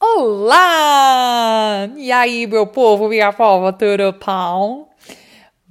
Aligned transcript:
Olá! 0.00 1.88
E 1.96 2.10
aí, 2.12 2.46
meu 2.46 2.66
povo, 2.66 3.08
minha 3.08 3.32
povo, 3.32 3.72
tudo 3.72 4.12
pão? 4.14 4.87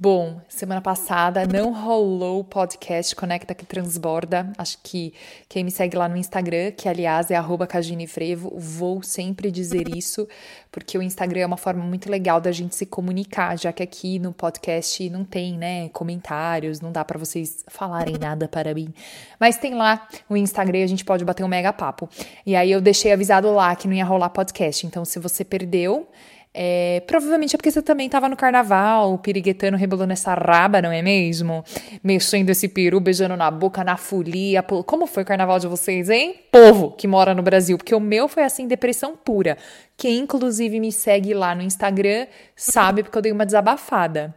Bom, 0.00 0.40
semana 0.48 0.80
passada 0.80 1.44
não 1.44 1.72
rolou 1.72 2.38
o 2.38 2.44
podcast 2.44 3.16
Conecta 3.16 3.52
que 3.52 3.66
Transborda. 3.66 4.52
Acho 4.56 4.78
que 4.80 5.12
quem 5.48 5.64
me 5.64 5.72
segue 5.72 5.96
lá 5.96 6.08
no 6.08 6.16
Instagram, 6.16 6.70
que 6.70 6.88
aliás 6.88 7.32
é 7.32 7.34
arroba 7.34 7.66
Frevo, 8.06 8.56
vou 8.56 9.02
sempre 9.02 9.50
dizer 9.50 9.88
isso, 9.88 10.28
porque 10.70 10.96
o 10.96 11.02
Instagram 11.02 11.40
é 11.40 11.46
uma 11.46 11.56
forma 11.56 11.82
muito 11.82 12.08
legal 12.08 12.40
da 12.40 12.52
gente 12.52 12.76
se 12.76 12.86
comunicar, 12.86 13.58
já 13.58 13.72
que 13.72 13.82
aqui 13.82 14.20
no 14.20 14.32
podcast 14.32 15.10
não 15.10 15.24
tem, 15.24 15.58
né, 15.58 15.88
comentários, 15.88 16.80
não 16.80 16.92
dá 16.92 17.04
para 17.04 17.18
vocês 17.18 17.64
falarem 17.66 18.16
nada 18.16 18.46
para 18.46 18.72
mim. 18.72 18.94
Mas 19.40 19.58
tem 19.58 19.74
lá 19.74 20.06
o 20.30 20.36
Instagram, 20.36 20.84
a 20.84 20.86
gente 20.86 21.04
pode 21.04 21.24
bater 21.24 21.42
um 21.42 21.48
mega 21.48 21.72
papo. 21.72 22.08
E 22.46 22.54
aí 22.54 22.70
eu 22.70 22.80
deixei 22.80 23.12
avisado 23.12 23.52
lá 23.52 23.74
que 23.74 23.88
não 23.88 23.94
ia 23.94 24.04
rolar 24.04 24.30
podcast. 24.30 24.86
Então, 24.86 25.04
se 25.04 25.18
você 25.18 25.44
perdeu, 25.44 26.06
é, 26.52 27.02
provavelmente 27.06 27.54
é 27.54 27.56
porque 27.56 27.70
você 27.70 27.82
também 27.82 28.06
estava 28.06 28.28
no 28.28 28.36
carnaval, 28.36 29.18
piriguetando, 29.18 29.76
rebolando 29.76 30.12
essa 30.12 30.34
raba, 30.34 30.82
não 30.82 30.90
é 30.90 31.02
mesmo? 31.02 31.64
Mexendo 32.02 32.50
esse 32.50 32.68
peru, 32.68 33.00
beijando 33.00 33.36
na 33.36 33.50
boca, 33.50 33.84
na 33.84 33.96
folia. 33.96 34.62
Como 34.62 35.06
foi 35.06 35.22
o 35.22 35.26
carnaval 35.26 35.58
de 35.58 35.66
vocês, 35.66 36.08
hein? 36.10 36.34
Povo 36.50 36.92
que 36.92 37.06
mora 37.06 37.34
no 37.34 37.42
Brasil. 37.42 37.76
Porque 37.76 37.94
o 37.94 38.00
meu 38.00 38.28
foi 38.28 38.42
assim, 38.44 38.66
depressão 38.66 39.16
pura. 39.16 39.56
Quem 39.96 40.18
inclusive 40.18 40.80
me 40.80 40.90
segue 40.90 41.34
lá 41.34 41.54
no 41.54 41.62
Instagram 41.62 42.26
sabe 42.56 43.02
porque 43.02 43.18
eu 43.18 43.22
dei 43.22 43.32
uma 43.32 43.46
desabafada. 43.46 44.34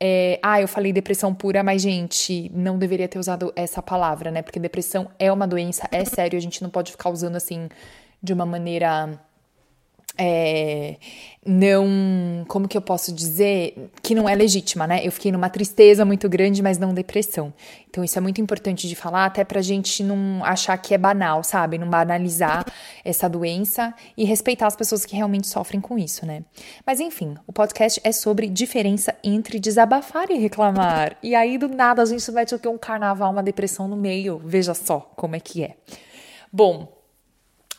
É, 0.00 0.40
ah, 0.42 0.60
eu 0.60 0.66
falei 0.66 0.92
depressão 0.92 1.32
pura, 1.32 1.62
mas, 1.62 1.80
gente, 1.80 2.50
não 2.52 2.78
deveria 2.78 3.06
ter 3.06 3.18
usado 3.18 3.52
essa 3.54 3.80
palavra, 3.80 4.30
né? 4.30 4.42
Porque 4.42 4.58
depressão 4.58 5.08
é 5.18 5.32
uma 5.32 5.46
doença, 5.46 5.88
é 5.92 6.04
sério, 6.04 6.36
a 6.36 6.42
gente 6.42 6.62
não 6.62 6.68
pode 6.68 6.90
ficar 6.90 7.10
usando 7.10 7.36
assim 7.36 7.68
de 8.22 8.32
uma 8.32 8.44
maneira 8.44 9.18
é, 10.16 10.96
não, 11.44 12.44
como 12.46 12.68
que 12.68 12.76
eu 12.76 12.80
posso 12.80 13.12
dizer, 13.12 13.90
que 14.00 14.14
não 14.14 14.28
é 14.28 14.34
legítima, 14.34 14.86
né? 14.86 15.04
Eu 15.04 15.10
fiquei 15.10 15.32
numa 15.32 15.50
tristeza 15.50 16.04
muito 16.04 16.28
grande, 16.28 16.62
mas 16.62 16.78
não 16.78 16.94
depressão. 16.94 17.52
Então 17.90 18.04
isso 18.04 18.16
é 18.16 18.20
muito 18.20 18.40
importante 18.40 18.88
de 18.88 18.94
falar, 18.94 19.26
até 19.26 19.42
pra 19.44 19.60
gente 19.60 20.04
não 20.04 20.44
achar 20.44 20.76
que 20.78 20.94
é 20.94 20.98
banal, 20.98 21.42
sabe? 21.42 21.78
Não 21.78 21.90
banalizar 21.90 22.64
essa 23.04 23.28
doença 23.28 23.92
e 24.16 24.24
respeitar 24.24 24.68
as 24.68 24.76
pessoas 24.76 25.04
que 25.04 25.16
realmente 25.16 25.48
sofrem 25.48 25.80
com 25.80 25.98
isso, 25.98 26.24
né? 26.24 26.44
Mas 26.86 27.00
enfim, 27.00 27.34
o 27.46 27.52
podcast 27.52 28.00
é 28.04 28.12
sobre 28.12 28.48
diferença 28.48 29.14
entre 29.22 29.58
desabafar 29.58 30.30
e 30.30 30.38
reclamar. 30.38 31.16
E 31.22 31.34
aí 31.34 31.58
do 31.58 31.68
nada 31.68 32.02
a 32.02 32.06
gente 32.06 32.22
o 32.54 32.58
que 32.58 32.68
um 32.68 32.78
carnaval, 32.78 33.32
uma 33.32 33.42
depressão 33.42 33.88
no 33.88 33.96
meio. 33.96 34.40
Veja 34.44 34.74
só 34.74 35.00
como 35.16 35.34
é 35.34 35.40
que 35.40 35.64
é. 35.64 35.74
Bom, 36.52 37.03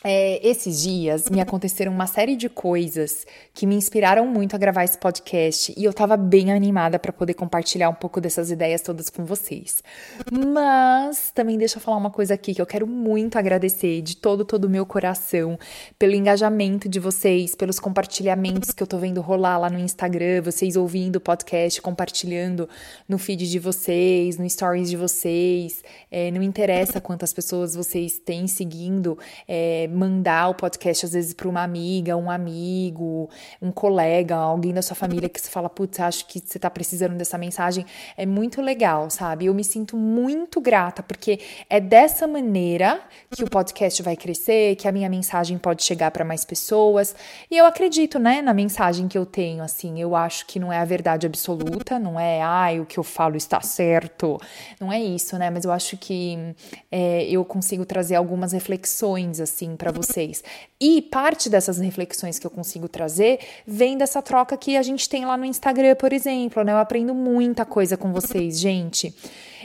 é, 0.08 0.38
esses 0.46 0.82
dias 0.82 1.28
me 1.28 1.40
aconteceram 1.40 1.90
uma 1.90 2.06
série 2.06 2.36
de 2.36 2.48
coisas 2.48 3.26
que 3.52 3.66
me 3.66 3.74
inspiraram 3.74 4.24
muito 4.24 4.54
a 4.54 4.58
gravar 4.58 4.84
esse 4.84 4.96
podcast 4.96 5.74
e 5.76 5.82
eu 5.82 5.92
tava 5.92 6.16
bem 6.16 6.52
animada 6.52 6.96
para 6.96 7.12
poder 7.12 7.34
compartilhar 7.34 7.88
um 7.88 7.94
pouco 7.94 8.20
dessas 8.20 8.48
ideias 8.48 8.82
todas 8.82 9.10
com 9.10 9.24
vocês. 9.24 9.82
Mas 10.30 11.32
também 11.34 11.58
deixa 11.58 11.78
eu 11.78 11.80
falar 11.80 11.96
uma 11.96 12.12
coisa 12.12 12.34
aqui 12.34 12.54
que 12.54 12.62
eu 12.62 12.66
quero 12.66 12.86
muito 12.86 13.36
agradecer 13.36 14.00
de 14.00 14.16
todo 14.16 14.44
todo 14.44 14.66
o 14.66 14.70
meu 14.70 14.86
coração 14.86 15.58
pelo 15.98 16.14
engajamento 16.14 16.88
de 16.88 17.00
vocês, 17.00 17.56
pelos 17.56 17.80
compartilhamentos 17.80 18.70
que 18.70 18.84
eu 18.84 18.86
tô 18.86 18.98
vendo 18.98 19.20
rolar 19.20 19.58
lá 19.58 19.68
no 19.68 19.78
Instagram, 19.80 20.40
vocês 20.40 20.76
ouvindo 20.76 21.16
o 21.16 21.20
podcast, 21.20 21.82
compartilhando 21.82 22.68
no 23.08 23.18
feed 23.18 23.50
de 23.50 23.58
vocês, 23.58 24.38
no 24.38 24.48
stories 24.48 24.88
de 24.88 24.96
vocês. 24.96 25.82
É, 26.12 26.30
não 26.30 26.42
interessa 26.42 27.00
quantas 27.00 27.32
pessoas 27.32 27.74
vocês 27.74 28.20
têm 28.20 28.46
seguindo. 28.46 29.18
É, 29.48 29.88
mandar 29.96 30.48
o 30.48 30.54
podcast 30.54 31.06
às 31.06 31.12
vezes 31.12 31.32
para 31.32 31.48
uma 31.48 31.62
amiga, 31.62 32.16
um 32.16 32.30
amigo, 32.30 33.28
um 33.60 33.72
colega, 33.72 34.36
alguém 34.36 34.72
da 34.72 34.82
sua 34.82 34.94
família 34.94 35.28
que 35.28 35.40
você 35.40 35.48
fala, 35.48 35.68
putz, 35.68 35.98
acho 36.00 36.26
que 36.26 36.38
você 36.38 36.58
está 36.58 36.70
precisando 36.70 37.14
dessa 37.16 37.38
mensagem, 37.38 37.86
é 38.16 38.26
muito 38.26 38.60
legal, 38.60 39.08
sabe? 39.10 39.46
Eu 39.46 39.54
me 39.54 39.64
sinto 39.64 39.96
muito 39.96 40.60
grata 40.60 41.02
porque 41.02 41.40
é 41.70 41.80
dessa 41.80 42.26
maneira 42.26 43.00
que 43.30 43.42
o 43.42 43.50
podcast 43.50 44.02
vai 44.02 44.16
crescer, 44.16 44.76
que 44.76 44.86
a 44.86 44.92
minha 44.92 45.08
mensagem 45.08 45.58
pode 45.58 45.82
chegar 45.82 46.10
para 46.10 46.24
mais 46.24 46.44
pessoas. 46.44 47.14
E 47.50 47.56
eu 47.56 47.66
acredito, 47.66 48.18
né, 48.18 48.42
na 48.42 48.52
mensagem 48.52 49.08
que 49.08 49.16
eu 49.16 49.24
tenho, 49.24 49.62
assim, 49.62 50.00
eu 50.00 50.14
acho 50.14 50.46
que 50.46 50.58
não 50.58 50.72
é 50.72 50.78
a 50.78 50.84
verdade 50.84 51.26
absoluta, 51.26 51.98
não 51.98 52.18
é, 52.20 52.42
ai, 52.42 52.80
o 52.80 52.86
que 52.86 52.98
eu 52.98 53.04
falo 53.04 53.36
está 53.36 53.60
certo, 53.60 54.38
não 54.80 54.92
é 54.92 55.00
isso, 55.00 55.38
né? 55.38 55.50
Mas 55.50 55.64
eu 55.64 55.72
acho 55.72 55.96
que 55.96 56.54
é, 56.90 57.24
eu 57.24 57.44
consigo 57.44 57.84
trazer 57.84 58.14
algumas 58.16 58.52
reflexões, 58.52 59.40
assim, 59.40 59.76
para 59.86 59.92
vocês. 59.92 60.42
E 60.80 61.00
parte 61.00 61.48
dessas 61.48 61.78
reflexões 61.78 62.38
que 62.40 62.46
eu 62.46 62.50
consigo 62.50 62.88
trazer 62.88 63.38
vem 63.64 63.96
dessa 63.96 64.20
troca 64.20 64.56
que 64.56 64.76
a 64.76 64.82
gente 64.82 65.08
tem 65.08 65.24
lá 65.24 65.36
no 65.36 65.44
Instagram, 65.44 65.94
por 65.94 66.12
exemplo, 66.12 66.64
né? 66.64 66.72
Eu 66.72 66.78
aprendo 66.78 67.14
muita 67.14 67.64
coisa 67.64 67.96
com 67.96 68.12
vocês, 68.12 68.58
gente. 68.58 69.14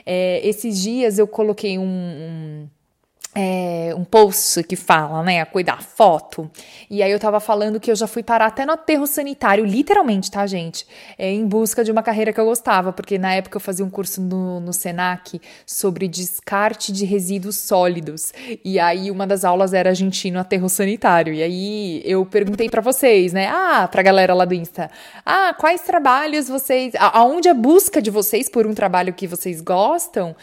É, 0.06 0.48
esses 0.48 0.80
dias 0.80 1.18
eu 1.18 1.28
coloquei 1.28 1.80
um, 1.80 1.84
um 1.84 2.68
é, 3.34 3.94
um 3.96 4.03
post 4.03 4.62
que 4.64 4.75
fala, 4.75 5.24
né, 5.24 5.40
a 5.40 5.46
cuidar 5.46 5.81
foto. 5.81 6.52
E 6.90 7.02
aí 7.02 7.12
eu 7.12 7.19
tava 7.19 7.40
falando 7.40 7.80
que 7.80 7.90
eu 7.90 7.96
já 7.96 8.06
fui 8.06 8.22
parar 8.22 8.47
até 8.47 8.66
no 8.66 8.74
aterro 8.74 9.08
sanitário, 9.08 9.64
literalmente, 9.64 10.30
tá, 10.30 10.46
gente? 10.46 10.86
É, 11.18 11.31
em 11.31 11.46
busca 11.46 11.84
de 11.84 11.91
uma 11.91 12.03
carreira 12.03 12.34
que 12.34 12.40
eu 12.40 12.46
gostava, 12.46 12.91
porque 12.91 13.18
na 13.18 13.34
época 13.34 13.56
eu 13.56 13.62
fazia 13.62 13.86
um 13.86 13.90
curso 13.90 14.22
no, 14.22 14.59
no 14.59 14.74
Senac 14.74 15.40
sobre 15.66 16.09
descarte 16.09 16.91
de 16.91 17.06
resíduos 17.06 17.56
sólidos. 17.58 18.34
E 18.66 18.80
aí 18.80 19.09
uma 19.09 19.25
das 19.25 19.46
aulas 19.46 19.74
era 19.74 19.91
a 19.91 19.94
gente 19.94 20.30
no 20.30 20.40
aterro 20.40 20.68
sanitário. 20.68 21.34
E 21.34 21.41
aí 21.41 22.02
eu 22.03 22.25
perguntei 22.25 22.70
para 22.70 22.81
vocês, 22.81 23.31
né, 23.31 23.47
ah, 23.47 23.88
pra 23.90 24.03
galera 24.03 24.34
lá 24.34 24.44
do 24.44 24.53
Insta, 24.53 24.91
ah, 25.25 25.56
quais 25.58 25.81
trabalhos 25.81 26.50
vocês, 26.50 26.94
aonde 27.00 27.47
a 27.47 27.53
busca 27.53 28.02
de 28.02 28.12
vocês 28.12 28.50
por 28.50 28.68
um 28.68 28.74
trabalho 28.74 29.14
que 29.14 29.25
vocês 29.25 29.62
gostam 29.62 30.36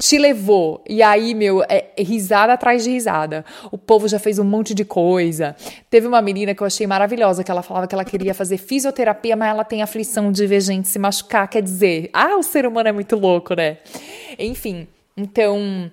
te 0.00 0.18
levou? 0.18 0.82
E 0.88 1.00
aí, 1.00 1.32
meu, 1.32 1.62
é, 1.68 1.90
é 1.96 2.02
risada 2.24 2.54
atrás 2.54 2.82
de 2.82 2.90
risada. 2.90 3.44
O 3.70 3.76
povo 3.76 4.08
já 4.08 4.18
fez 4.18 4.38
um 4.38 4.44
monte 4.44 4.74
de 4.74 4.84
coisa. 4.84 5.54
Teve 5.90 6.06
uma 6.06 6.22
menina 6.22 6.54
que 6.54 6.62
eu 6.62 6.66
achei 6.66 6.86
maravilhosa, 6.86 7.44
que 7.44 7.50
ela 7.50 7.62
falava 7.62 7.86
que 7.86 7.94
ela 7.94 8.04
queria 8.04 8.32
fazer 8.34 8.56
fisioterapia, 8.56 9.36
mas 9.36 9.50
ela 9.50 9.64
tem 9.64 9.82
aflição 9.82 10.32
de 10.32 10.46
ver 10.46 10.60
gente 10.60 10.88
se 10.88 10.98
machucar. 10.98 11.46
Quer 11.48 11.62
dizer, 11.62 12.08
ah, 12.12 12.36
o 12.36 12.42
ser 12.42 12.66
humano 12.66 12.88
é 12.88 12.92
muito 12.92 13.16
louco, 13.16 13.54
né? 13.54 13.78
Enfim, 14.38 14.88
então 15.16 15.90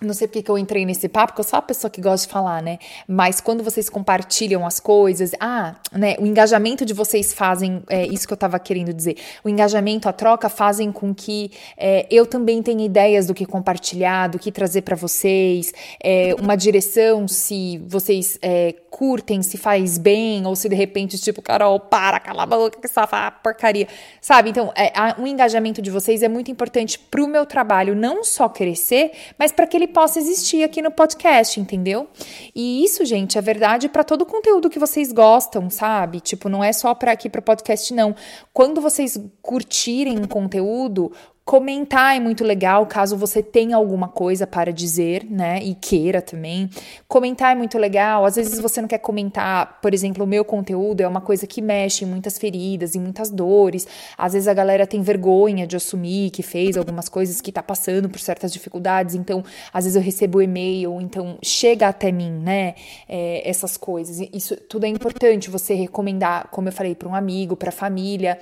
não 0.00 0.12
sei 0.12 0.28
porque 0.28 0.42
que 0.42 0.50
eu 0.50 0.58
entrei 0.58 0.84
nesse 0.84 1.08
papo, 1.08 1.32
porque 1.32 1.40
eu 1.40 1.44
sou 1.44 1.58
a 1.58 1.62
pessoa 1.62 1.90
que 1.90 2.00
gosta 2.00 2.26
de 2.26 2.32
falar, 2.32 2.62
né? 2.62 2.78
Mas 3.08 3.40
quando 3.40 3.64
vocês 3.64 3.88
compartilham 3.88 4.66
as 4.66 4.78
coisas, 4.78 5.32
ah, 5.40 5.74
né? 5.92 6.16
O 6.18 6.26
engajamento 6.26 6.84
de 6.84 6.92
vocês 6.92 7.32
fazem, 7.32 7.82
é 7.88 8.06
isso 8.06 8.26
que 8.26 8.32
eu 8.32 8.36
tava 8.36 8.58
querendo 8.58 8.92
dizer. 8.92 9.16
O 9.42 9.48
engajamento, 9.48 10.08
a 10.08 10.12
troca 10.12 10.48
fazem 10.48 10.92
com 10.92 11.14
que 11.14 11.50
é, 11.76 12.06
eu 12.10 12.26
também 12.26 12.62
tenha 12.62 12.84
ideias 12.84 13.26
do 13.26 13.34
que 13.34 13.46
compartilhar, 13.46 14.28
do 14.28 14.38
que 14.38 14.52
trazer 14.52 14.82
para 14.82 14.96
vocês, 14.96 15.72
é, 16.02 16.34
uma 16.38 16.56
direção, 16.56 17.26
se 17.26 17.78
vocês 17.86 18.38
é, 18.42 18.74
curtem, 18.90 19.42
se 19.42 19.56
faz 19.56 19.98
bem, 19.98 20.46
ou 20.46 20.54
se 20.54 20.68
de 20.68 20.74
repente, 20.74 21.18
tipo, 21.18 21.42
Carol, 21.42 21.80
para, 21.80 22.20
cala 22.20 22.44
a 22.44 22.46
boca, 22.46 22.78
que 22.80 22.86
essa 22.86 23.06
porcaria. 23.42 23.88
Sabe? 24.20 24.50
Então, 24.50 24.72
é, 24.76 24.92
a, 24.94 25.16
o 25.18 25.26
engajamento 25.26 25.80
de 25.82 25.90
vocês 25.90 26.22
é 26.22 26.28
muito 26.28 26.50
importante 26.50 26.98
pro 26.98 27.26
meu 27.26 27.44
trabalho 27.44 27.94
não 27.94 28.24
só 28.24 28.48
crescer, 28.48 29.12
mas 29.38 29.52
para 29.56 29.66
que 29.66 29.76
ele 29.76 29.88
possa 29.88 30.18
existir 30.18 30.62
aqui 30.62 30.82
no 30.82 30.90
podcast, 30.90 31.58
entendeu? 31.58 32.06
E 32.54 32.84
isso, 32.84 33.04
gente, 33.04 33.38
é 33.38 33.40
verdade 33.40 33.88
para 33.88 34.04
todo 34.04 34.22
o 34.22 34.26
conteúdo 34.26 34.68
que 34.68 34.78
vocês 34.78 35.10
gostam, 35.10 35.70
sabe? 35.70 36.20
Tipo, 36.20 36.50
não 36.50 36.62
é 36.62 36.72
só 36.72 36.94
para 36.94 37.12
aqui 37.12 37.30
para 37.30 37.40
podcast 37.40 37.92
não. 37.94 38.14
Quando 38.52 38.80
vocês 38.80 39.18
curtirem 39.40 40.18
um 40.18 40.26
conteúdo, 40.26 41.10
Comentar 41.46 42.16
é 42.16 42.18
muito 42.18 42.42
legal, 42.42 42.84
caso 42.86 43.16
você 43.16 43.40
tenha 43.40 43.76
alguma 43.76 44.08
coisa 44.08 44.48
para 44.48 44.72
dizer, 44.72 45.24
né? 45.30 45.60
E 45.62 45.76
queira 45.76 46.20
também. 46.20 46.68
Comentar 47.06 47.52
é 47.52 47.54
muito 47.54 47.78
legal. 47.78 48.24
Às 48.24 48.34
vezes 48.34 48.58
você 48.58 48.80
não 48.80 48.88
quer 48.88 48.98
comentar, 48.98 49.78
por 49.80 49.94
exemplo, 49.94 50.24
o 50.24 50.26
meu 50.26 50.44
conteúdo 50.44 51.02
é 51.02 51.06
uma 51.06 51.20
coisa 51.20 51.46
que 51.46 51.62
mexe 51.62 52.04
em 52.04 52.08
muitas 52.08 52.36
feridas, 52.36 52.96
em 52.96 53.00
muitas 53.00 53.30
dores. 53.30 53.86
Às 54.18 54.32
vezes 54.32 54.48
a 54.48 54.54
galera 54.54 54.88
tem 54.88 55.00
vergonha 55.02 55.68
de 55.68 55.76
assumir 55.76 56.30
que 56.30 56.42
fez 56.42 56.76
algumas 56.76 57.08
coisas, 57.08 57.40
que 57.40 57.52
tá 57.52 57.62
passando 57.62 58.08
por 58.08 58.18
certas 58.18 58.52
dificuldades. 58.52 59.14
Então, 59.14 59.44
às 59.72 59.84
vezes 59.84 59.94
eu 59.94 60.02
recebo 60.02 60.42
e-mail, 60.42 61.00
então 61.00 61.38
chega 61.44 61.86
até 61.86 62.10
mim, 62.10 62.40
né? 62.42 62.74
É, 63.08 63.48
essas 63.48 63.76
coisas. 63.76 64.18
Isso 64.32 64.56
tudo 64.56 64.84
é 64.84 64.88
importante. 64.88 65.48
Você 65.48 65.74
recomendar, 65.74 66.48
como 66.50 66.66
eu 66.66 66.72
falei, 66.72 66.96
para 66.96 67.08
um 67.08 67.14
amigo, 67.14 67.54
para 67.54 67.70
família, 67.70 68.36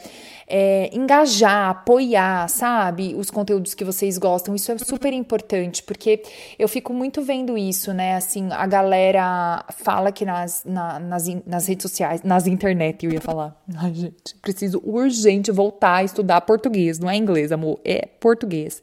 é, 0.48 0.88
engajar, 0.90 1.68
apoiar, 1.68 2.48
sabe? 2.48 2.93
Sabe 2.94 3.14
os 3.16 3.30
conteúdos 3.30 3.74
que 3.74 3.84
vocês 3.84 4.16
gostam. 4.16 4.54
Isso 4.54 4.70
é 4.70 4.78
super 4.78 5.12
importante, 5.12 5.82
porque 5.82 6.22
eu 6.58 6.68
fico 6.68 6.92
muito 6.92 7.22
vendo 7.22 7.58
isso, 7.58 7.92
né? 7.92 8.14
Assim, 8.14 8.48
a 8.52 8.66
galera 8.66 9.64
fala 9.76 10.12
que 10.12 10.24
nas, 10.24 10.64
na, 10.64 11.00
nas, 11.00 11.26
nas 11.44 11.66
redes 11.66 11.82
sociais, 11.82 12.22
nas 12.22 12.46
internet, 12.46 13.04
eu 13.04 13.12
ia 13.12 13.20
falar. 13.20 13.60
Ai, 13.76 13.92
gente, 13.92 14.36
preciso 14.40 14.80
urgente 14.84 15.50
voltar 15.50 15.96
a 15.96 16.04
estudar 16.04 16.40
português. 16.42 16.98
Não 16.98 17.10
é 17.10 17.16
inglês, 17.16 17.50
amor, 17.50 17.80
é 17.84 18.06
português. 18.20 18.80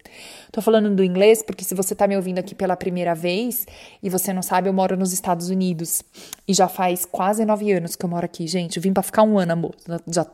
Tô 0.52 0.62
falando 0.62 0.94
do 0.94 1.04
inglês 1.04 1.42
porque 1.42 1.64
se 1.64 1.74
você 1.74 1.96
tá 1.96 2.06
me 2.06 2.16
ouvindo 2.18 2.40
aqui 2.40 2.54
pela 2.54 2.76
primeira 2.76 3.16
vez 3.16 3.66
e 4.04 4.10
você 4.10 4.34
não 4.34 4.42
sabe, 4.42 4.68
eu 4.68 4.74
moro 4.74 4.98
nos 4.98 5.14
Estados 5.14 5.50
Unidos. 5.50 6.04
E 6.46 6.54
já 6.54 6.68
faz 6.68 7.06
quase 7.06 7.46
nove 7.46 7.72
anos 7.72 7.96
que 7.96 8.04
eu 8.04 8.10
moro 8.10 8.26
aqui, 8.26 8.46
gente. 8.48 8.76
Eu 8.76 8.84
vim 8.84 8.92
pra 8.92 9.02
ficar 9.02 9.24
um 9.24 9.40
ano, 9.40 9.54
amor. 9.54 9.76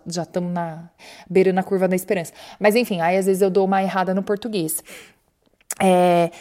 Já 0.08 0.24
estamos 0.24 0.52
na 0.52 0.90
beira 1.30 1.54
na 1.54 1.62
curva 1.62 1.88
da 1.88 1.96
esperança. 1.96 2.34
Mas 2.60 2.76
enfim, 2.76 3.00
aí 3.00 3.18
às 3.18 3.28
vezes 3.28 3.42
eu 3.42 3.52
dou 3.52 3.67
uma 3.68 3.84
errada 3.84 4.14
no 4.14 4.24
português. 4.24 4.84
É, 5.80 6.32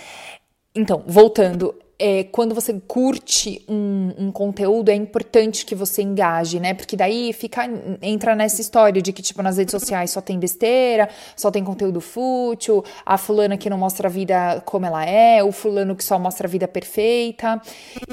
então, 0.74 1.02
voltando, 1.06 1.74
é, 1.98 2.24
quando 2.24 2.54
você 2.54 2.78
curte 2.86 3.64
um, 3.68 4.12
um, 4.18 4.32
conteúdo, 4.32 4.90
é 4.90 4.94
importante 4.94 5.64
que 5.64 5.74
você 5.74 6.02
engaje, 6.02 6.60
né? 6.60 6.74
Porque 6.74 6.96
daí 6.96 7.32
fica, 7.32 7.62
entra 8.02 8.34
nessa 8.34 8.60
história 8.60 9.00
de 9.00 9.12
que, 9.12 9.22
tipo, 9.22 9.42
nas 9.42 9.56
redes 9.56 9.72
sociais 9.72 10.10
só 10.10 10.20
tem 10.20 10.38
besteira, 10.38 11.08
só 11.34 11.50
tem 11.50 11.64
conteúdo 11.64 12.00
fútil, 12.00 12.84
a 13.04 13.16
fulana 13.16 13.56
que 13.56 13.70
não 13.70 13.78
mostra 13.78 14.08
a 14.08 14.10
vida 14.10 14.62
como 14.66 14.84
ela 14.84 15.04
é, 15.04 15.42
o 15.42 15.50
fulano 15.52 15.96
que 15.96 16.04
só 16.04 16.18
mostra 16.18 16.46
a 16.46 16.50
vida 16.50 16.68
perfeita. 16.68 17.60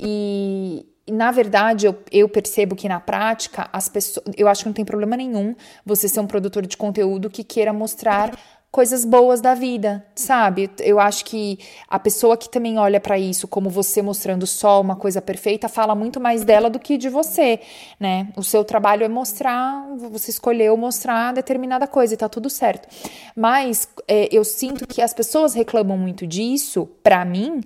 E, 0.01 0.85
na 1.09 1.31
verdade, 1.31 1.85
eu, 1.85 1.97
eu, 2.09 2.29
percebo 2.29 2.77
que 2.77 2.87
na 2.87 3.01
prática, 3.01 3.69
as 3.73 3.89
pessoas. 3.89 4.25
Eu 4.37 4.47
acho 4.47 4.63
que 4.63 4.69
não 4.69 4.73
tem 4.73 4.85
problema 4.85 5.17
nenhum 5.17 5.53
você 5.85 6.07
ser 6.07 6.21
um 6.21 6.27
produtor 6.27 6.65
de 6.65 6.77
conteúdo 6.77 7.29
que 7.29 7.43
queira 7.43 7.73
mostrar 7.73 8.31
coisas 8.73 9.05
boas 9.05 9.39
da 9.39 9.53
vida, 9.53 10.03
sabe? 10.15 10.67
Eu 10.79 10.99
acho 10.99 11.25
que 11.25 11.59
a 11.87 11.99
pessoa 11.99 12.35
que 12.35 12.49
também 12.49 12.79
olha 12.79 12.99
para 12.99 13.19
isso 13.19 13.47
como 13.47 13.69
você 13.69 14.01
mostrando 14.01 14.47
só 14.47 14.81
uma 14.81 14.95
coisa 14.95 15.21
perfeita 15.21 15.69
fala 15.69 15.93
muito 15.93 16.19
mais 16.19 16.43
dela 16.43 16.71
do 16.71 16.79
que 16.79 16.97
de 16.97 17.07
você, 17.07 17.59
né? 17.99 18.29
O 18.35 18.41
seu 18.41 18.65
trabalho 18.65 19.03
é 19.03 19.07
mostrar, 19.07 19.85
você 20.09 20.31
escolheu 20.31 20.75
mostrar 20.75 21.35
determinada 21.35 21.85
coisa 21.85 22.15
e 22.15 22.17
tá 22.17 22.27
tudo 22.27 22.49
certo. 22.49 22.87
Mas 23.35 23.87
é, 24.07 24.27
eu 24.31 24.43
sinto 24.43 24.87
que 24.87 25.03
as 25.03 25.13
pessoas 25.13 25.53
reclamam 25.53 25.95
muito 25.95 26.25
disso, 26.25 26.89
para 27.03 27.23
mim, 27.23 27.61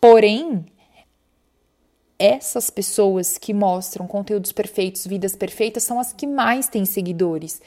porém 0.00 0.64
essas 2.22 2.70
pessoas 2.70 3.36
que 3.36 3.52
mostram 3.52 4.06
conteúdos 4.06 4.52
perfeitos, 4.52 5.04
vidas 5.04 5.34
perfeitas, 5.34 5.82
são 5.82 5.98
as 5.98 6.12
que 6.12 6.24
mais 6.24 6.68
têm 6.68 6.84
seguidores. 6.84 7.60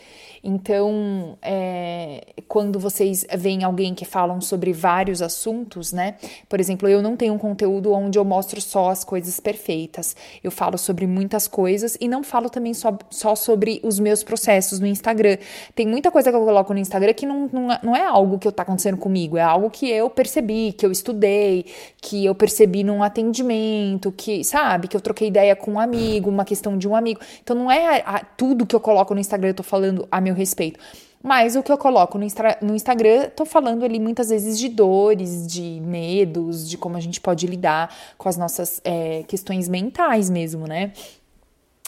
Então, 0.48 1.38
é, 1.42 2.28
quando 2.48 2.80
vocês 2.80 3.26
veem 3.36 3.64
alguém 3.64 3.96
que 3.96 4.06
falam 4.06 4.40
sobre 4.40 4.72
vários 4.72 5.22
assuntos, 5.22 5.92
né? 5.92 6.16
Por 6.48 6.60
exemplo, 6.60 6.88
eu 6.88 7.02
não 7.02 7.18
tenho 7.18 7.34
um 7.34 7.38
conteúdo 7.38 7.92
onde 7.92 8.18
eu 8.18 8.24
mostro 8.24 8.62
só 8.62 8.92
as 8.92 9.04
coisas 9.04 9.40
perfeitas. 9.42 10.16
Eu 10.44 10.52
falo 10.52 10.78
sobre 10.78 11.06
muitas 11.06 11.48
coisas 11.48 11.98
e 12.00 12.08
não 12.08 12.24
falo 12.24 12.48
também 12.48 12.74
só, 12.74 12.98
só 13.10 13.36
sobre 13.36 13.82
os 13.84 14.00
meus 14.00 14.24
processos 14.24 14.80
no 14.80 14.86
Instagram. 14.86 15.38
Tem 15.74 15.88
muita 15.88 16.12
coisa 16.12 16.30
que 16.30 16.38
eu 16.38 16.46
coloco 16.46 16.74
no 16.74 16.80
Instagram 16.80 17.14
que 17.14 17.26
não, 17.26 17.50
não, 17.52 17.72
é, 17.72 17.80
não 17.84 17.96
é 17.96 18.06
algo 18.06 18.40
que 18.40 18.48
eu 18.48 18.54
tá 18.54 18.64
acontecendo 18.64 18.98
comigo, 18.98 19.38
é 19.38 19.42
algo 19.42 19.70
que 19.70 19.90
eu 19.90 20.10
percebi, 20.12 20.72
que 20.72 20.86
eu 20.86 20.92
estudei, 20.92 21.66
que 22.00 22.24
eu 22.24 22.36
percebi 22.36 22.84
num 22.84 23.02
atendimento, 23.02 24.12
que, 24.12 24.44
sabe, 24.46 24.88
que 24.88 24.96
eu 24.96 25.02
troquei 25.02 25.28
ideia 25.28 25.56
com 25.56 25.74
um 25.74 25.80
amigo, 25.80 26.30
uma 26.30 26.46
questão 26.46 26.78
de 26.78 26.88
um 26.88 26.96
amigo. 26.96 27.20
Então, 27.44 27.56
não 27.56 27.70
é 27.70 28.02
a, 28.02 28.16
a, 28.16 28.20
tudo 28.20 28.66
que 28.66 28.76
eu 28.76 28.80
coloco 28.80 29.14
no 29.14 29.20
Instagram, 29.20 29.50
eu 29.50 29.56
tô 29.56 29.64
falando 29.64 30.08
a 30.12 30.22
meu 30.22 30.34
respeito. 30.34 30.80
Mas 31.22 31.56
o 31.56 31.64
que 31.64 31.72
eu 31.72 31.78
coloco 31.78 32.20
no, 32.20 32.26
no 32.62 32.76
Instagram, 32.76 33.30
tô 33.36 33.46
falando 33.46 33.84
ali 33.84 34.00
muitas 34.00 34.30
vezes 34.30 34.60
de 34.60 34.70
dores, 34.70 35.48
de 35.48 35.82
medos, 35.82 36.70
de 36.70 36.78
como 36.78 36.98
a 36.98 37.00
gente 37.00 37.20
pode 37.20 37.48
lidar 37.48 37.92
com 38.16 38.30
as 38.30 38.38
nossas 38.38 38.80
é, 38.84 39.24
questões 39.28 39.68
mentais 39.68 40.30
mesmo, 40.30 40.68
né? 40.68 40.94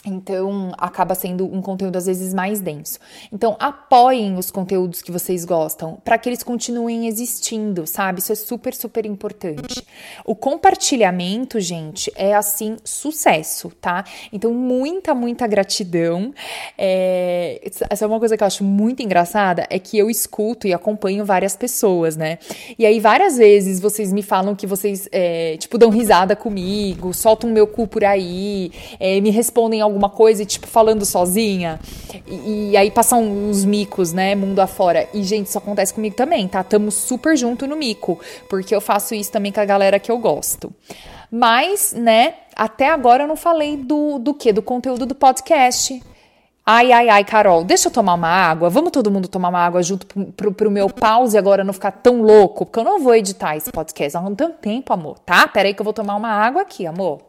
Então, 0.08 0.72
acaba 0.78 1.14
sendo 1.14 1.44
um 1.44 1.60
conteúdo 1.60 1.96
às 1.96 2.06
vezes 2.06 2.32
mais 2.32 2.60
denso. 2.60 2.98
Então, 3.32 3.56
apoiem 3.58 4.36
os 4.36 4.50
conteúdos 4.50 5.02
que 5.02 5.12
vocês 5.12 5.44
gostam 5.44 5.98
para 6.04 6.16
que 6.16 6.28
eles 6.28 6.42
continuem 6.42 7.06
existindo, 7.06 7.86
sabe? 7.86 8.20
Isso 8.20 8.32
é 8.32 8.34
super, 8.34 8.74
super 8.74 9.04
importante. 9.04 9.86
O 10.24 10.34
compartilhamento, 10.34 11.60
gente, 11.60 12.10
é 12.16 12.34
assim 12.34 12.76
sucesso, 12.84 13.70
tá? 13.80 14.04
Então, 14.32 14.52
muita, 14.54 15.14
muita 15.14 15.46
gratidão. 15.46 16.32
É... 16.76 17.60
Essa 17.90 18.04
é 18.04 18.08
uma 18.08 18.18
coisa 18.18 18.36
que 18.36 18.42
eu 18.42 18.46
acho 18.46 18.64
muito 18.64 19.02
engraçada, 19.02 19.66
é 19.70 19.78
que 19.78 19.98
eu 19.98 20.10
escuto 20.10 20.66
e 20.66 20.72
acompanho 20.72 21.24
várias 21.24 21.56
pessoas, 21.56 22.16
né? 22.16 22.38
E 22.78 22.86
aí, 22.86 23.00
várias 23.00 23.36
vezes 23.36 23.80
vocês 23.80 24.12
me 24.12 24.22
falam 24.22 24.54
que 24.54 24.66
vocês, 24.66 25.08
é, 25.12 25.56
tipo, 25.56 25.76
dão 25.76 25.90
risada 25.90 26.34
comigo, 26.36 27.12
soltam 27.12 27.50
meu 27.50 27.66
cu 27.66 27.86
por 27.86 28.04
aí, 28.04 28.70
é, 29.00 29.20
me 29.20 29.30
respondem 29.30 29.80
alguma 29.80 29.97
coisa 30.06 30.42
e, 30.42 30.46
tipo, 30.46 30.66
falando 30.66 31.06
sozinha. 31.06 31.80
E, 32.26 32.70
e, 32.72 32.76
aí 32.76 32.90
passam 32.90 33.22
uns 33.22 33.64
micos, 33.64 34.12
né, 34.12 34.34
mundo 34.34 34.60
afora. 34.60 35.08
E, 35.14 35.22
gente, 35.22 35.46
isso 35.46 35.56
acontece 35.56 35.94
comigo 35.94 36.14
também, 36.14 36.46
tá? 36.46 36.62
Tamo 36.62 36.90
super 36.90 37.36
junto 37.36 37.66
no 37.66 37.74
mico, 37.74 38.20
porque 38.50 38.74
eu 38.74 38.80
faço 38.80 39.14
isso 39.14 39.32
também 39.32 39.50
com 39.50 39.60
a 39.60 39.64
galera 39.64 39.98
que 39.98 40.10
eu 40.10 40.18
gosto. 40.18 40.70
Mas, 41.30 41.92
né, 41.92 42.34
até 42.54 42.90
agora 42.90 43.24
eu 43.24 43.28
não 43.28 43.36
falei 43.36 43.76
do, 43.76 44.18
do 44.18 44.34
que? 44.34 44.52
Do 44.52 44.62
conteúdo 44.62 45.06
do 45.06 45.14
podcast. 45.14 46.02
Ai, 46.70 46.92
ai, 46.92 47.08
ai, 47.08 47.24
Carol, 47.24 47.64
deixa 47.64 47.88
eu 47.88 47.92
tomar 47.92 48.12
uma 48.12 48.28
água. 48.28 48.68
Vamos 48.68 48.90
todo 48.90 49.10
mundo 49.10 49.26
tomar 49.26 49.48
uma 49.48 49.64
água 49.64 49.82
junto 49.82 50.06
pro, 50.06 50.26
pro, 50.26 50.52
pro 50.52 50.70
meu 50.70 50.90
pause 50.90 51.38
agora 51.38 51.64
não 51.64 51.72
ficar 51.72 51.92
tão 51.92 52.20
louco, 52.20 52.66
porque 52.66 52.78
eu 52.78 52.84
não 52.84 53.00
vou 53.00 53.14
editar 53.14 53.56
esse 53.56 53.72
podcast. 53.72 54.18
Não 54.18 54.34
tenho 54.34 54.50
tempo, 54.50 54.92
amor, 54.92 55.18
tá? 55.20 55.48
Pera 55.48 55.68
aí 55.68 55.72
que 55.72 55.80
eu 55.80 55.84
vou 55.84 55.94
tomar 55.94 56.14
uma 56.16 56.28
água 56.28 56.60
aqui, 56.60 56.86
amor. 56.86 57.27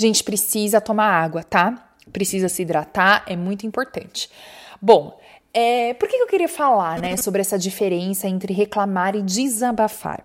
Gente, 0.00 0.22
precisa 0.22 0.80
tomar 0.80 1.08
água, 1.08 1.42
tá? 1.42 1.90
Precisa 2.12 2.48
se 2.48 2.62
hidratar, 2.62 3.24
é 3.26 3.34
muito 3.34 3.66
importante. 3.66 4.30
Bom, 4.80 5.18
é, 5.52 5.92
por 5.94 6.08
que 6.08 6.14
eu 6.14 6.28
queria 6.28 6.48
falar, 6.48 7.00
né, 7.00 7.16
sobre 7.16 7.40
essa 7.40 7.58
diferença 7.58 8.28
entre 8.28 8.54
reclamar 8.54 9.16
e 9.16 9.22
desabafar? 9.22 10.24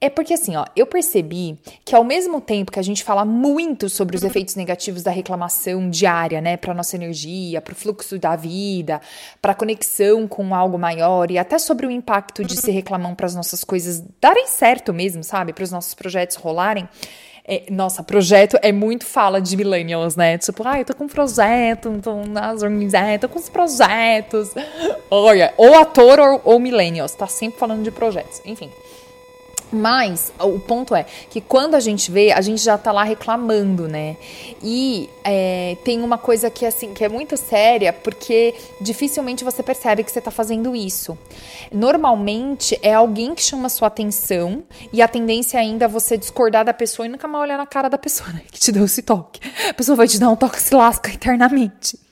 É 0.00 0.08
porque 0.08 0.32
assim, 0.32 0.56
ó, 0.56 0.64
eu 0.74 0.86
percebi 0.86 1.58
que 1.84 1.94
ao 1.94 2.02
mesmo 2.02 2.40
tempo 2.40 2.72
que 2.72 2.78
a 2.78 2.82
gente 2.82 3.04
fala 3.04 3.26
muito 3.26 3.90
sobre 3.90 4.16
os 4.16 4.22
efeitos 4.22 4.54
negativos 4.54 5.02
da 5.02 5.10
reclamação 5.10 5.90
diária, 5.90 6.40
né, 6.40 6.56
para 6.56 6.72
nossa 6.72 6.96
energia, 6.96 7.60
para 7.60 7.72
o 7.72 7.76
fluxo 7.76 8.18
da 8.18 8.36
vida, 8.36 9.02
para 9.42 9.52
a 9.52 9.54
conexão 9.54 10.26
com 10.26 10.54
algo 10.54 10.78
maior 10.78 11.30
e 11.30 11.36
até 11.36 11.58
sobre 11.58 11.86
o 11.86 11.90
impacto 11.90 12.42
de 12.42 12.56
ser 12.56 12.70
reclamão 12.70 13.14
para 13.14 13.26
as 13.26 13.34
nossas 13.34 13.62
coisas 13.64 14.02
darem 14.18 14.46
certo 14.46 14.94
mesmo, 14.94 15.22
sabe, 15.22 15.52
para 15.52 15.64
os 15.64 15.70
nossos 15.70 15.92
projetos 15.92 16.36
rolarem. 16.36 16.88
É, 17.50 17.62
nossa, 17.70 18.02
projeto 18.02 18.58
é 18.60 18.70
muito 18.70 19.06
fala 19.06 19.40
de 19.40 19.56
millennials, 19.56 20.14
né? 20.14 20.36
Tipo, 20.36 20.68
ah, 20.68 20.80
eu 20.80 20.84
tô 20.84 20.94
com 20.94 21.04
um 21.04 21.08
projeto, 21.08 21.90
tô 22.02 22.10
organizações, 22.62 23.20
tô 23.22 23.28
com 23.28 23.38
os 23.38 23.48
projetos. 23.48 24.50
Olha, 25.10 25.54
ou 25.56 25.74
ator 25.74 26.20
ou, 26.20 26.42
ou 26.44 26.60
millennials, 26.60 27.14
tá 27.14 27.26
sempre 27.26 27.58
falando 27.58 27.82
de 27.82 27.90
projetos. 27.90 28.42
Enfim. 28.44 28.70
Mas 29.72 30.32
o 30.40 30.58
ponto 30.58 30.94
é 30.94 31.04
que 31.30 31.40
quando 31.40 31.74
a 31.74 31.80
gente 31.80 32.10
vê, 32.10 32.32
a 32.32 32.40
gente 32.40 32.62
já 32.62 32.78
tá 32.78 32.90
lá 32.90 33.04
reclamando, 33.04 33.86
né? 33.86 34.16
E 34.62 35.08
é, 35.22 35.76
tem 35.84 36.02
uma 36.02 36.16
coisa 36.16 36.48
que 36.50 36.64
assim 36.64 36.94
que 36.94 37.04
é 37.04 37.08
muito 37.08 37.36
séria, 37.36 37.92
porque 37.92 38.54
dificilmente 38.80 39.44
você 39.44 39.62
percebe 39.62 40.02
que 40.02 40.10
você 40.10 40.20
tá 40.20 40.30
fazendo 40.30 40.74
isso. 40.74 41.16
Normalmente 41.70 42.78
é 42.82 42.94
alguém 42.94 43.34
que 43.34 43.42
chama 43.42 43.68
sua 43.68 43.88
atenção 43.88 44.62
e 44.92 45.02
a 45.02 45.08
tendência 45.08 45.60
ainda 45.60 45.84
é 45.84 45.88
você 45.88 46.16
discordar 46.16 46.64
da 46.64 46.72
pessoa 46.72 47.06
e 47.06 47.08
nunca 47.08 47.28
mais 47.28 47.44
olhar 47.44 47.58
na 47.58 47.66
cara 47.66 47.88
da 47.88 47.98
pessoa, 47.98 48.30
né? 48.30 48.42
Que 48.50 48.58
te 48.58 48.72
deu 48.72 48.84
esse 48.84 49.02
toque. 49.02 49.40
A 49.68 49.74
pessoa 49.74 49.96
vai 49.96 50.08
te 50.08 50.18
dar 50.18 50.30
um 50.30 50.36
toque 50.36 50.60
se 50.60 50.74
lasca 50.74 51.12
eternamente. 51.12 52.07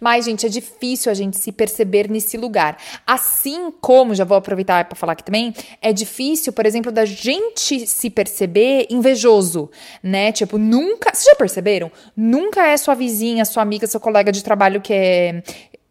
Mas, 0.00 0.24
gente, 0.24 0.46
é 0.46 0.48
difícil 0.48 1.12
a 1.12 1.14
gente 1.14 1.38
se 1.38 1.52
perceber 1.52 2.08
nesse 2.08 2.36
lugar. 2.36 2.78
Assim 3.06 3.70
como, 3.80 4.14
já 4.14 4.24
vou 4.24 4.36
aproveitar 4.36 4.84
para 4.86 4.96
falar 4.96 5.12
aqui 5.12 5.22
também, 5.22 5.54
é 5.82 5.92
difícil, 5.92 6.52
por 6.52 6.64
exemplo, 6.64 6.90
da 6.90 7.04
gente 7.04 7.86
se 7.86 8.08
perceber 8.08 8.86
invejoso, 8.90 9.70
né? 10.02 10.32
Tipo, 10.32 10.56
nunca. 10.56 11.10
Vocês 11.12 11.26
já 11.26 11.34
perceberam? 11.36 11.92
Nunca 12.16 12.66
é 12.66 12.76
sua 12.76 12.94
vizinha, 12.94 13.44
sua 13.44 13.62
amiga, 13.62 13.86
seu 13.86 14.00
colega 14.00 14.32
de 14.32 14.42
trabalho 14.42 14.80
que 14.80 14.92
é 14.92 15.42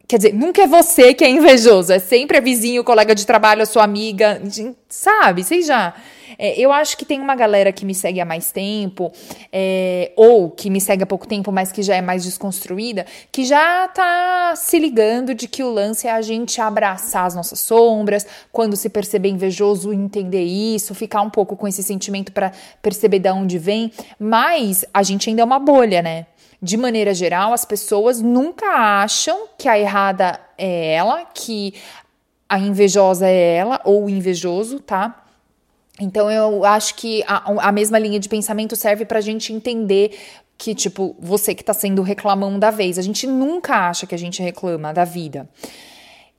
Quer 0.09 0.17
dizer, 0.17 0.33
nunca 0.33 0.63
é 0.63 0.65
você 0.65 1.13
que 1.13 1.23
é 1.23 1.29
invejoso, 1.29 1.93
é 1.93 1.99
sempre 1.99 2.39
a 2.39 2.41
vizinho, 2.41 2.81
o 2.81 2.83
colega 2.83 3.13
de 3.13 3.27
trabalho, 3.27 3.61
a 3.61 3.65
sua 3.67 3.83
amiga, 3.83 4.41
sabe? 4.89 5.43
Vocês 5.43 5.67
já. 5.67 5.93
É, 6.37 6.59
eu 6.59 6.71
acho 6.71 6.97
que 6.97 7.05
tem 7.05 7.19
uma 7.19 7.35
galera 7.35 7.71
que 7.71 7.85
me 7.85 7.95
segue 7.95 8.19
há 8.19 8.25
mais 8.25 8.51
tempo, 8.51 9.11
é, 9.51 10.11
ou 10.15 10.49
que 10.49 10.69
me 10.69 10.79
segue 10.79 11.03
há 11.03 11.05
pouco 11.05 11.27
tempo, 11.27 11.51
mas 11.51 11.71
que 11.71 11.81
já 11.81 11.95
é 11.95 12.01
mais 12.01 12.23
desconstruída, 12.23 13.05
que 13.31 13.45
já 13.45 13.87
tá 13.87 14.53
se 14.55 14.77
ligando 14.77 15.33
de 15.33 15.47
que 15.47 15.63
o 15.63 15.71
lance 15.71 16.07
é 16.07 16.11
a 16.11 16.21
gente 16.21 16.61
abraçar 16.61 17.25
as 17.25 17.35
nossas 17.35 17.59
sombras, 17.59 18.25
quando 18.51 18.75
se 18.75 18.89
perceber 18.89 19.29
invejoso, 19.29 19.93
entender 19.93 20.43
isso, 20.43 20.93
ficar 20.93 21.21
um 21.21 21.29
pouco 21.29 21.55
com 21.55 21.67
esse 21.67 21.83
sentimento 21.83 22.31
para 22.31 22.51
perceber 22.81 23.19
de 23.19 23.31
onde 23.31 23.57
vem. 23.57 23.91
Mas 24.19 24.85
a 24.93 25.03
gente 25.03 25.29
ainda 25.29 25.41
é 25.41 25.45
uma 25.45 25.59
bolha, 25.59 26.01
né? 26.01 26.25
de 26.61 26.75
maneira 26.75 27.13
geral, 27.13 27.53
as 27.53 27.63
pessoas 27.63 28.21
nunca 28.21 28.65
acham 29.01 29.47
que 29.57 29.67
a 29.67 29.79
errada 29.79 30.39
é 30.57 30.93
ela, 30.93 31.25
que 31.33 31.73
a 32.47 32.59
invejosa 32.59 33.27
é 33.27 33.55
ela 33.55 33.79
ou 33.85 34.05
o 34.05 34.09
invejoso, 34.09 34.79
tá? 34.79 35.23
Então 35.99 36.31
eu 36.31 36.63
acho 36.63 36.95
que 36.95 37.23
a, 37.27 37.67
a 37.67 37.71
mesma 37.71 37.99
linha 37.99 38.19
de 38.19 38.29
pensamento 38.29 38.75
serve 38.75 39.05
para 39.05 39.19
a 39.19 39.21
gente 39.21 39.51
entender 39.51 40.17
que, 40.57 40.75
tipo, 40.75 41.15
você 41.19 41.55
que 41.55 41.61
está 41.61 41.73
sendo 41.73 42.01
reclamão 42.01 42.59
da 42.59 42.69
vez, 42.69 42.97
a 42.97 43.01
gente 43.01 43.25
nunca 43.25 43.89
acha 43.89 44.05
que 44.05 44.13
a 44.13 44.17
gente 44.17 44.41
reclama 44.41 44.93
da 44.93 45.05
vida. 45.05 45.47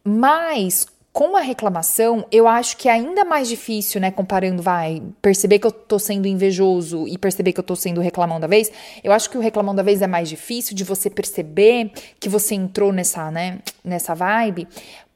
Mas 0.04 0.86
com 1.12 1.36
a 1.36 1.40
reclamação, 1.40 2.24
eu 2.30 2.46
acho 2.46 2.76
que 2.76 2.88
é 2.88 2.92
ainda 2.92 3.24
mais 3.24 3.48
difícil, 3.48 4.00
né? 4.00 4.10
Comparando, 4.10 4.62
vai, 4.62 5.02
perceber 5.20 5.58
que 5.58 5.66
eu 5.66 5.72
tô 5.72 5.98
sendo 5.98 6.28
invejoso 6.28 7.08
e 7.08 7.18
perceber 7.18 7.52
que 7.52 7.58
eu 7.58 7.64
tô 7.64 7.74
sendo 7.74 8.00
reclamão 8.00 8.38
da 8.38 8.46
vez. 8.46 8.70
Eu 9.02 9.10
acho 9.10 9.28
que 9.28 9.36
o 9.36 9.40
reclamão 9.40 9.74
da 9.74 9.82
vez 9.82 10.02
é 10.02 10.06
mais 10.06 10.28
difícil 10.28 10.76
de 10.76 10.84
você 10.84 11.10
perceber 11.10 11.90
que 12.20 12.28
você 12.28 12.54
entrou 12.54 12.92
nessa, 12.92 13.30
né, 13.30 13.58
nessa 13.84 14.14
vibe, 14.14 14.68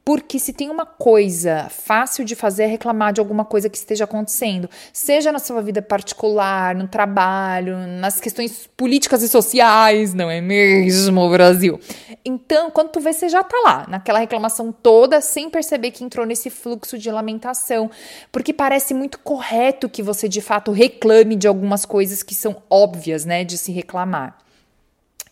porque 0.05 0.39
se 0.39 0.53
tem 0.53 0.69
uma 0.69 0.85
coisa 0.85 1.69
fácil 1.71 2.25
de 2.25 2.35
fazer 2.35 2.65
é 2.65 2.67
reclamar 2.67 3.13
de 3.13 3.21
alguma 3.21 3.45
coisa 3.45 3.71
que 3.71 3.79
esteja 3.79 4.05
acontecendo, 4.05 4.69
seja 4.93 5.33
na 5.33 5.39
sua 5.39 5.63
vida 5.63 5.81
particular, 5.81 6.75
no 6.75 6.87
trabalho, 6.87 7.79
nas 7.87 8.21
questões 8.21 8.69
políticas 8.77 9.23
e 9.23 9.29
sociais, 9.29 10.13
não 10.13 10.31
é 10.31 10.43
mesmo, 10.43 11.31
Brasil? 11.31 11.81
Então, 12.23 12.71
quando 12.71 12.91
tu 12.91 13.01
vê, 13.01 13.15
você 13.15 13.31
já 13.31 13.43
tá 13.43 13.57
lá, 13.65 13.87
naquela 13.89 14.19
reclamação 14.19 14.71
toda, 14.71 15.23
sem 15.23 15.49
perceber 15.49 15.91
que 15.91 16.05
entrou 16.05 16.27
nesse 16.27 16.51
fluxo 16.51 16.99
de 16.99 17.11
lamentação, 17.11 17.91
porque 18.31 18.53
parece 18.53 18.93
muito 18.93 19.19
correto 19.19 19.89
que 19.89 20.03
você 20.03 20.29
de 20.29 20.43
fato 20.43 20.71
reclame 20.71 21.35
de 21.35 21.49
algumas 21.49 21.87
coisas 21.87 22.23
que 22.23 22.35
são 22.35 22.63
óbvias, 22.69 23.25
né, 23.25 23.43
de 23.43 23.57
se 23.57 23.73
reclamar. 23.73 24.37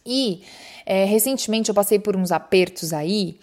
E 0.05 0.43
é, 0.85 1.05
recentemente 1.05 1.69
eu 1.69 1.75
passei 1.75 1.99
por 1.99 2.17
uns 2.17 2.33
apertos 2.33 2.93
aí 2.93 3.38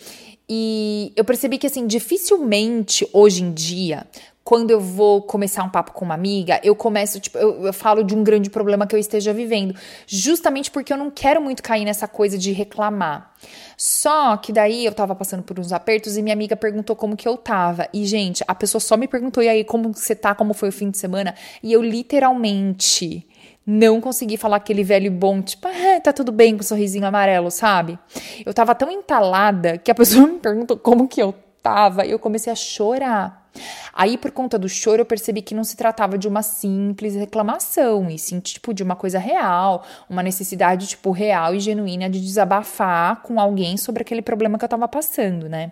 e 0.50 1.14
eu 1.16 1.24
percebi 1.24 1.58
que, 1.58 1.68
assim, 1.68 1.86
dificilmente 1.86 3.08
hoje 3.14 3.44
em 3.44 3.54
dia, 3.54 4.08
quando 4.44 4.72
eu 4.72 4.82
vou 4.82 5.22
começar 5.22 5.64
um 5.64 5.70
papo 5.70 5.92
com 5.92 6.04
uma 6.04 6.16
amiga, 6.16 6.60
eu 6.64 6.76
começo, 6.76 7.20
tipo, 7.20 7.38
eu, 7.38 7.68
eu, 7.68 7.72
falo 7.72 8.04
de 8.04 8.16
um 8.16 8.24
grande 8.24 8.50
problema 8.50 8.88
que 8.88 8.96
eu 8.96 9.00
esteja 9.00 9.32
vivendo, 9.32 9.76
justamente 10.08 10.72
porque 10.72 10.92
eu 10.92 10.98
não 10.98 11.12
quero 11.12 11.40
muito 11.40 11.62
cair 11.62 11.86
nessa 11.86 12.08
coisa 12.08 12.36
de 12.36 12.52
reclamar. 12.52 13.32
Só 13.78 14.36
que 14.38 14.52
daí 14.52 14.84
eu 14.84 14.92
tava 14.92 15.14
passando 15.14 15.44
por 15.44 15.60
uns 15.60 15.72
apertos 15.72 16.18
e 16.18 16.24
minha 16.24 16.34
amiga 16.34 16.56
perguntou 16.56 16.96
como 16.96 17.16
que 17.16 17.28
eu 17.28 17.38
tava. 17.38 17.88
E, 17.94 18.04
gente, 18.08 18.44
a 18.48 18.56
pessoa 18.56 18.82
só 18.82 18.98
me 18.98 19.08
perguntou, 19.08 19.44
e 19.44 19.50
aí, 19.50 19.64
como 19.64 19.94
você 19.94 20.16
tá, 20.16 20.34
como 20.34 20.56
foi 20.56 20.70
o 20.70 20.74
fim 20.74 20.90
de 20.90 20.98
semana? 20.98 21.36
E 21.62 21.72
eu 21.72 21.84
literalmente 21.84 23.29
não 23.70 24.02
consegui 24.02 24.36
falar 24.36 24.58
aquele 24.58 24.84
velho 24.84 25.12
bom, 25.12 25.44
tipo, 25.44 25.68
ah, 25.68 26.02
tá 26.02 26.12
tudo 26.12 26.32
bem 26.32 26.56
com 26.56 26.62
o 26.62 26.66
sorrisinho 26.66 27.06
amarelo, 27.06 27.52
sabe? 27.52 28.00
Eu 28.44 28.52
tava 28.52 28.74
tão 28.74 28.90
entalada 28.90 29.78
que 29.78 29.92
a 29.92 29.96
pessoa 29.96 30.26
me 30.28 30.40
perguntou 30.40 30.76
como 30.76 31.08
que 31.08 31.22
eu 31.22 31.36
tava 31.62 32.04
e 32.04 32.10
eu 32.10 32.18
comecei 32.18 32.52
a 32.52 32.56
chorar. 32.56 33.48
Aí, 33.94 34.18
por 34.18 34.32
conta 34.32 34.58
do 34.58 34.68
choro, 34.68 35.02
eu 35.02 35.06
percebi 35.06 35.44
que 35.44 35.54
não 35.54 35.64
se 35.64 35.78
tratava 35.78 36.18
de 36.18 36.28
uma 36.28 36.42
simples 36.42 37.14
reclamação, 37.16 38.10
e 38.10 38.18
sim, 38.18 38.40
tipo, 38.40 38.74
de 38.74 38.82
uma 38.82 38.96
coisa 38.96 39.20
real, 39.20 39.84
uma 40.10 40.24
necessidade, 40.24 40.88
tipo, 40.88 41.12
real 41.12 41.54
e 41.54 41.60
genuína 41.60 42.10
de 42.10 42.20
desabafar 42.20 43.22
com 43.22 43.40
alguém 43.40 43.78
sobre 43.78 44.02
aquele 44.02 44.24
problema 44.24 44.58
que 44.58 44.66
eu 44.66 44.70
tava 44.70 44.88
passando, 44.88 45.48
né? 45.48 45.72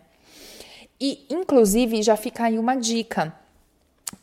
E, 1.01 1.25
inclusive, 1.31 2.03
já 2.03 2.15
fica 2.15 2.43
aí 2.43 2.59
uma 2.59 2.75
dica 2.75 3.33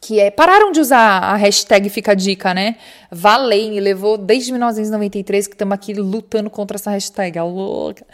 que 0.04 0.20
é 0.20 0.30
pararam 0.30 0.70
de 0.70 0.80
usar 0.80 1.00
a 1.00 1.34
hashtag 1.34 1.88
fica 1.88 2.14
dica, 2.14 2.52
né? 2.52 2.76
Valei, 3.10 3.80
levou 3.80 4.18
desde 4.18 4.52
1993 4.52 5.46
que 5.46 5.54
estamos 5.54 5.74
aqui 5.74 5.94
lutando 5.94 6.50
contra 6.50 6.76
essa 6.76 6.90
hashtag, 6.90 7.38
a 7.38 7.42
louca. 7.42 8.06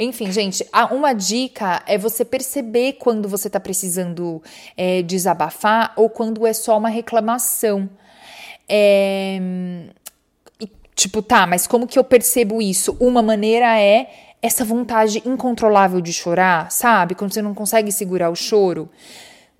Enfim, 0.00 0.32
gente, 0.32 0.66
uma 0.90 1.12
dica 1.12 1.80
é 1.86 1.96
você 1.96 2.24
perceber 2.24 2.94
quando 2.94 3.28
você 3.28 3.46
está 3.46 3.60
precisando 3.60 4.42
é, 4.76 5.00
desabafar 5.02 5.92
ou 5.94 6.10
quando 6.10 6.44
é 6.44 6.52
só 6.52 6.76
uma 6.76 6.88
reclamação. 6.88 7.88
É, 8.68 9.38
tipo, 10.96 11.22
tá, 11.22 11.46
mas 11.46 11.68
como 11.68 11.86
que 11.86 12.00
eu 12.00 12.02
percebo 12.02 12.60
isso? 12.60 12.96
Uma 12.98 13.22
maneira 13.22 13.80
é 13.80 14.08
essa 14.42 14.64
vontade 14.64 15.22
incontrolável 15.24 16.00
de 16.00 16.12
chorar, 16.12 16.68
sabe? 16.72 17.14
Quando 17.14 17.32
você 17.32 17.40
não 17.40 17.54
consegue 17.54 17.92
segurar 17.92 18.28
o 18.28 18.34
choro. 18.34 18.90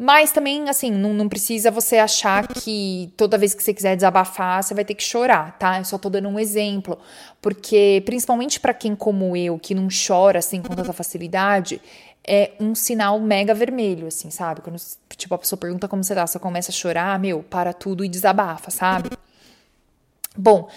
Mas 0.00 0.30
também, 0.30 0.68
assim, 0.68 0.92
não, 0.92 1.12
não, 1.12 1.28
precisa 1.28 1.72
você 1.72 1.96
achar 1.98 2.46
que 2.46 3.12
toda 3.16 3.36
vez 3.36 3.52
que 3.52 3.62
você 3.64 3.74
quiser 3.74 3.96
desabafar, 3.96 4.62
você 4.62 4.72
vai 4.72 4.84
ter 4.84 4.94
que 4.94 5.02
chorar, 5.02 5.58
tá? 5.58 5.78
Eu 5.78 5.84
só 5.84 5.98
tô 5.98 6.08
dando 6.08 6.28
um 6.28 6.38
exemplo. 6.38 6.96
Porque, 7.42 8.00
principalmente 8.06 8.60
para 8.60 8.72
quem 8.72 8.94
como 8.94 9.36
eu, 9.36 9.58
que 9.58 9.74
não 9.74 9.88
chora 9.88 10.38
assim 10.38 10.62
com 10.62 10.72
tanta 10.72 10.92
facilidade, 10.92 11.82
é 12.24 12.52
um 12.60 12.76
sinal 12.76 13.18
mega 13.18 13.52
vermelho, 13.52 14.06
assim, 14.06 14.30
sabe? 14.30 14.60
Quando, 14.60 14.76
tipo, 15.16 15.34
a 15.34 15.38
pessoa 15.38 15.58
pergunta 15.58 15.88
como 15.88 16.04
você 16.04 16.14
tá, 16.14 16.24
você 16.24 16.38
começa 16.38 16.70
a 16.70 16.74
chorar, 16.74 17.18
meu, 17.18 17.42
para 17.42 17.72
tudo 17.72 18.04
e 18.04 18.08
desabafa, 18.08 18.70
sabe? 18.70 19.10
Bom, 20.36 20.68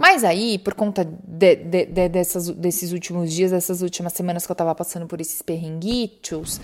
mas 0.00 0.24
aí, 0.24 0.58
por 0.58 0.72
conta 0.72 1.04
de, 1.04 1.56
de, 1.56 1.84
de, 1.84 2.08
dessas, 2.08 2.48
desses 2.48 2.90
últimos 2.90 3.30
dias, 3.30 3.50
dessas 3.50 3.82
últimas 3.82 4.14
semanas 4.14 4.46
que 4.46 4.50
eu 4.50 4.56
tava 4.56 4.74
passando 4.74 5.06
por 5.06 5.20
esses 5.20 5.42
perrenguitos, 5.42 6.58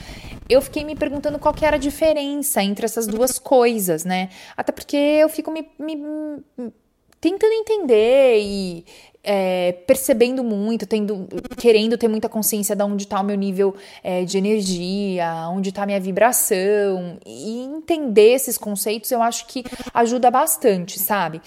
eu 0.48 0.62
fiquei 0.62 0.82
me 0.84 0.96
perguntando 0.96 1.38
qual 1.38 1.52
que 1.52 1.66
era 1.66 1.76
a 1.76 1.78
diferença 1.78 2.62
entre 2.62 2.86
essas 2.86 3.06
duas 3.06 3.38
coisas, 3.38 4.06
né? 4.06 4.30
Até 4.56 4.72
porque 4.72 4.96
eu 4.96 5.28
fico 5.28 5.50
me, 5.50 5.68
me, 5.78 5.96
me 5.96 6.72
tentando 7.20 7.52
entender 7.52 8.40
e 8.40 8.86
é, 9.22 9.72
percebendo 9.86 10.42
muito, 10.42 10.86
tendo, 10.86 11.28
querendo 11.58 11.98
ter 11.98 12.08
muita 12.08 12.30
consciência 12.30 12.74
de 12.74 12.82
onde 12.84 13.02
está 13.02 13.20
o 13.20 13.24
meu 13.24 13.36
nível 13.36 13.76
é, 14.02 14.24
de 14.24 14.38
energia, 14.38 15.46
onde 15.50 15.68
está 15.68 15.82
a 15.82 15.86
minha 15.86 16.00
vibração, 16.00 17.18
e 17.26 17.58
entender 17.64 18.32
esses 18.32 18.56
conceitos 18.56 19.10
eu 19.10 19.20
acho 19.20 19.46
que 19.46 19.62
ajuda 19.92 20.30
bastante, 20.30 20.98
sabe? 20.98 21.42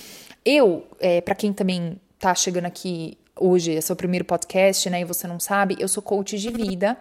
Eu, 0.45 0.87
é, 0.99 1.21
para 1.21 1.35
quem 1.35 1.53
também 1.53 1.99
tá 2.17 2.33
chegando 2.35 2.65
aqui 2.65 3.17
hoje, 3.35 3.75
é 3.75 3.93
o 3.93 3.95
primeiro 3.95 4.25
podcast, 4.25 4.89
né, 4.89 5.01
e 5.01 5.05
você 5.05 5.27
não 5.27 5.39
sabe, 5.39 5.77
eu 5.79 5.87
sou 5.87 6.03
coach 6.03 6.37
de 6.37 6.49
vida. 6.49 6.97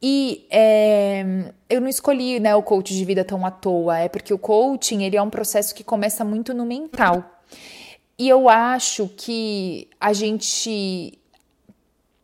E 0.00 0.46
é, 0.50 1.52
eu 1.68 1.80
não 1.80 1.88
escolhi 1.88 2.38
né, 2.38 2.54
o 2.54 2.62
coach 2.62 2.94
de 2.94 3.04
vida 3.04 3.24
tão 3.24 3.44
à 3.44 3.50
toa, 3.50 3.98
é 3.98 4.08
porque 4.08 4.32
o 4.32 4.38
coaching 4.38 5.02
ele 5.02 5.16
é 5.16 5.22
um 5.22 5.30
processo 5.30 5.74
que 5.74 5.82
começa 5.82 6.24
muito 6.24 6.54
no 6.54 6.64
mental. 6.64 7.42
E 8.16 8.28
eu 8.28 8.48
acho 8.48 9.08
que 9.16 9.88
a 10.00 10.12
gente 10.12 11.18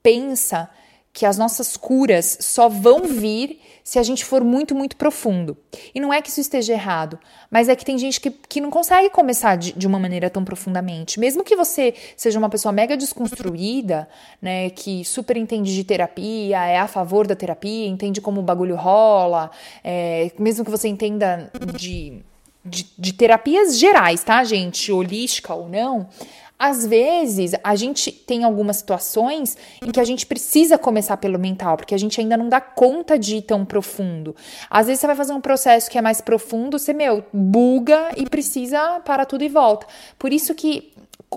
pensa 0.02 0.70
que 1.14 1.24
as 1.24 1.38
nossas 1.38 1.76
curas 1.76 2.36
só 2.40 2.68
vão 2.68 3.04
vir 3.04 3.60
se 3.84 4.00
a 4.00 4.02
gente 4.02 4.24
for 4.24 4.42
muito, 4.42 4.74
muito 4.74 4.96
profundo. 4.96 5.56
E 5.94 6.00
não 6.00 6.12
é 6.12 6.20
que 6.20 6.28
isso 6.28 6.40
esteja 6.40 6.72
errado, 6.72 7.20
mas 7.48 7.68
é 7.68 7.76
que 7.76 7.84
tem 7.84 7.96
gente 7.96 8.20
que, 8.20 8.30
que 8.30 8.60
não 8.60 8.68
consegue 8.68 9.08
começar 9.10 9.54
de, 9.54 9.72
de 9.74 9.86
uma 9.86 9.98
maneira 9.98 10.28
tão 10.28 10.44
profundamente. 10.44 11.20
Mesmo 11.20 11.44
que 11.44 11.54
você 11.54 11.94
seja 12.16 12.36
uma 12.36 12.50
pessoa 12.50 12.72
mega 12.72 12.96
desconstruída, 12.96 14.08
né, 14.42 14.70
que 14.70 15.04
super 15.04 15.36
entende 15.36 15.72
de 15.72 15.84
terapia, 15.84 16.64
é 16.66 16.78
a 16.78 16.88
favor 16.88 17.28
da 17.28 17.36
terapia, 17.36 17.86
entende 17.86 18.20
como 18.20 18.40
o 18.40 18.42
bagulho 18.42 18.74
rola, 18.74 19.52
é, 19.84 20.32
mesmo 20.36 20.64
que 20.64 20.70
você 20.70 20.88
entenda 20.88 21.48
de, 21.76 22.24
de, 22.64 22.86
de 22.98 23.12
terapias 23.12 23.78
gerais, 23.78 24.24
tá, 24.24 24.42
gente? 24.42 24.90
Holística 24.90 25.54
ou 25.54 25.68
não, 25.68 26.08
às 26.58 26.86
vezes, 26.86 27.52
a 27.64 27.74
gente 27.74 28.12
tem 28.12 28.44
algumas 28.44 28.76
situações 28.76 29.56
em 29.82 29.90
que 29.90 29.98
a 29.98 30.04
gente 30.04 30.24
precisa 30.24 30.78
começar 30.78 31.16
pelo 31.16 31.38
mental, 31.38 31.76
porque 31.76 31.94
a 31.94 31.98
gente 31.98 32.20
ainda 32.20 32.36
não 32.36 32.48
dá 32.48 32.60
conta 32.60 33.18
de 33.18 33.36
ir 33.36 33.42
tão 33.42 33.64
profundo. 33.64 34.36
Às 34.70 34.86
vezes, 34.86 35.00
você 35.00 35.06
vai 35.06 35.16
fazer 35.16 35.32
um 35.32 35.40
processo 35.40 35.90
que 35.90 35.98
é 35.98 36.02
mais 36.02 36.20
profundo, 36.20 36.78
você, 36.78 36.92
meu, 36.92 37.24
buga 37.32 38.10
e 38.16 38.24
precisa 38.24 39.00
parar 39.00 39.26
tudo 39.26 39.42
e 39.42 39.48
volta. 39.48 39.86
Por 40.18 40.32
isso 40.32 40.54
que 40.54 40.94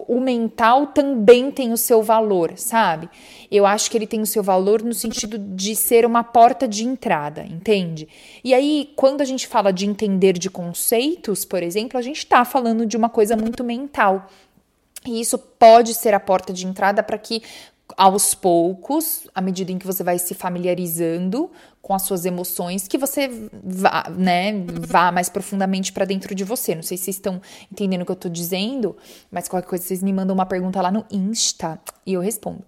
o 0.08 0.20
mental 0.20 0.88
também 0.88 1.50
tem 1.50 1.72
o 1.72 1.78
seu 1.78 2.04
valor, 2.04 2.54
sabe? 2.56 3.10
Eu 3.50 3.66
acho 3.66 3.90
que 3.90 3.98
ele 3.98 4.06
tem 4.06 4.22
o 4.22 4.26
seu 4.26 4.44
valor 4.44 4.84
no 4.84 4.94
sentido 4.94 5.38
de 5.38 5.76
ser 5.76 6.06
uma 6.06 6.24
porta 6.24 6.68
de 6.68 6.86
entrada, 6.86 7.44
entende? 7.44 8.08
E 8.44 8.54
aí, 8.54 8.92
quando 8.96 9.22
a 9.22 9.26
gente 9.26 9.48
fala 9.48 9.72
de 9.72 9.88
entender 9.88 10.34
de 10.34 10.50
conceitos, 10.50 11.46
por 11.46 11.64
exemplo, 11.64 11.98
a 11.98 12.02
gente 12.02 12.20
está 12.20 12.46
falando 12.46 12.86
de 12.86 12.96
uma 12.96 13.10
coisa 13.10 13.36
muito 13.36 13.64
mental, 13.64 14.28
e 15.06 15.22
isso 15.22 15.38
pode 15.38 15.94
ser 15.94 16.14
a 16.14 16.20
porta 16.20 16.52
de 16.54 16.66
entrada 16.66 17.04
para 17.04 17.18
que 17.18 17.42
aos 17.96 18.34
poucos, 18.34 19.28
à 19.34 19.42
medida 19.42 19.72
em 19.72 19.78
que 19.78 19.88
você 19.88 20.04
vai 20.04 20.20
se 20.20 20.34
familiarizando 20.34 21.50
com 21.88 21.94
as 21.94 22.02
suas 22.02 22.26
emoções, 22.26 22.86
que 22.86 22.98
você 22.98 23.30
vá, 23.64 24.12
né, 24.14 24.52
vá 24.86 25.10
mais 25.10 25.30
profundamente 25.30 25.94
para 25.94 26.04
dentro 26.04 26.36
de 26.36 26.44
você. 26.44 26.76
Não 26.76 26.84
sei 26.84 26.98
se 26.98 27.06
vocês 27.06 27.16
estão 27.16 27.42
entendendo 27.72 28.02
o 28.02 28.06
que 28.06 28.12
eu 28.12 28.16
tô 28.18 28.28
dizendo, 28.28 28.98
mas 29.32 29.48
qualquer 29.48 29.70
coisa 29.70 29.86
vocês 29.86 30.04
me 30.04 30.12
mandam 30.12 30.34
uma 30.34 30.46
pergunta 30.46 30.82
lá 30.82 30.92
no 30.92 31.06
Insta 31.10 31.80
e 32.06 32.12
eu 32.12 32.20
respondo. 32.20 32.66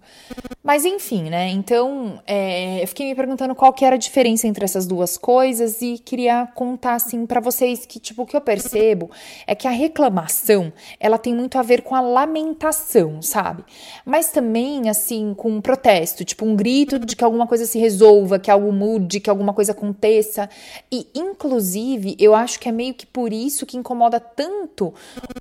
Mas 0.64 0.86
enfim, 0.86 1.24
né? 1.24 1.50
Então, 1.50 2.22
é, 2.26 2.82
eu 2.82 2.88
fiquei 2.88 3.08
me 3.08 3.14
perguntando 3.14 3.54
qual 3.54 3.74
que 3.74 3.84
era 3.84 3.96
a 3.96 3.98
diferença 3.98 4.46
entre 4.46 4.64
essas 4.64 4.86
duas 4.86 5.18
coisas 5.18 5.82
e 5.82 5.98
queria 5.98 6.46
contar 6.54 6.94
assim 6.94 7.26
para 7.26 7.40
vocês 7.40 7.84
que 7.84 8.00
tipo 8.00 8.22
o 8.22 8.26
que 8.26 8.34
eu 8.34 8.40
percebo 8.40 9.10
é 9.46 9.54
que 9.54 9.68
a 9.68 9.70
reclamação, 9.70 10.72
ela 10.98 11.18
tem 11.18 11.34
muito 11.34 11.58
a 11.58 11.62
ver 11.62 11.82
com 11.82 11.94
a 11.94 12.00
lamentação, 12.00 13.20
sabe? 13.20 13.64
Mas 14.02 14.30
também 14.30 14.88
assim 14.88 15.34
com 15.34 15.50
um 15.50 15.60
protesto, 15.60 16.24
tipo 16.24 16.46
um 16.46 16.56
grito 16.56 16.98
de 16.98 17.14
que 17.14 17.24
alguma 17.24 17.46
coisa 17.46 17.66
se 17.66 17.78
resolva, 17.78 18.38
que 18.38 18.50
algo 18.50 18.72
mude 18.72 19.09
de 19.10 19.18
que 19.18 19.28
alguma 19.28 19.52
coisa 19.52 19.72
aconteça. 19.72 20.48
E, 20.90 21.08
inclusive, 21.14 22.16
eu 22.18 22.34
acho 22.34 22.60
que 22.60 22.68
é 22.68 22.72
meio 22.72 22.94
que 22.94 23.04
por 23.04 23.32
isso 23.32 23.66
que 23.66 23.76
incomoda 23.76 24.20
tanto 24.20 24.94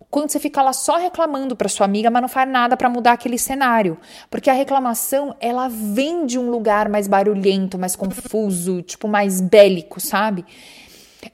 quando 0.10 0.32
você 0.32 0.40
fica 0.40 0.62
lá 0.62 0.74
só 0.74 0.98
reclamando 0.98 1.56
para 1.56 1.70
sua 1.70 1.86
amiga, 1.86 2.10
mas 2.10 2.22
não 2.22 2.30
faz 2.30 2.50
nada 2.50 2.76
para 2.76 2.90
mudar 2.90 3.14
aquele 3.14 3.38
cenário. 3.38 3.98
Porque 4.30 4.50
a 4.50 4.54
reclamação, 4.54 5.36
ela 5.40 5.68
vem 5.68 6.26
de 6.26 6.40
um 6.40 6.50
lugar 6.50 6.90
mais 6.90 7.08
barulhento, 7.08 7.78
mais 7.78 7.96
confuso, 7.96 8.82
tipo 8.82 9.08
mais 9.08 9.40
bélico, 9.40 10.00
sabe? 10.00 10.44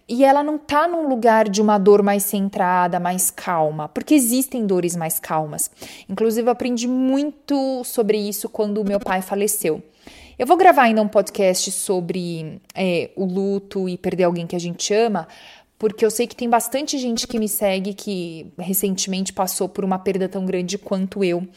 E 0.09 0.25
ela 0.25 0.43
não 0.43 0.57
tá 0.57 0.87
num 0.87 1.07
lugar 1.07 1.47
de 1.47 1.61
uma 1.61 1.77
dor 1.77 2.03
mais 2.03 2.23
centrada, 2.23 2.99
mais 2.99 3.31
calma, 3.31 3.87
porque 3.87 4.13
existem 4.13 4.65
dores 4.65 4.95
mais 4.95 5.19
calmas. 5.19 5.69
Inclusive, 6.09 6.47
eu 6.47 6.51
aprendi 6.51 6.87
muito 6.87 7.83
sobre 7.83 8.17
isso 8.17 8.49
quando 8.49 8.83
meu 8.83 8.99
pai 8.99 9.21
faleceu. 9.21 9.81
Eu 10.37 10.45
vou 10.45 10.57
gravar 10.57 10.83
ainda 10.83 11.01
um 11.01 11.07
podcast 11.07 11.71
sobre 11.71 12.61
é, 12.73 13.09
o 13.15 13.25
luto 13.25 13.87
e 13.87 13.97
perder 13.97 14.25
alguém 14.25 14.45
que 14.45 14.55
a 14.55 14.59
gente 14.59 14.93
ama, 14.93 15.27
porque 15.79 16.05
eu 16.05 16.11
sei 16.11 16.27
que 16.27 16.35
tem 16.35 16.49
bastante 16.49 16.97
gente 16.97 17.25
que 17.25 17.39
me 17.39 17.47
segue 17.47 17.93
que 17.93 18.51
recentemente 18.57 19.31
passou 19.31 19.69
por 19.69 19.85
uma 19.85 19.97
perda 19.97 20.27
tão 20.27 20.45
grande 20.45 20.77
quanto 20.77 21.23
eu. 21.23 21.47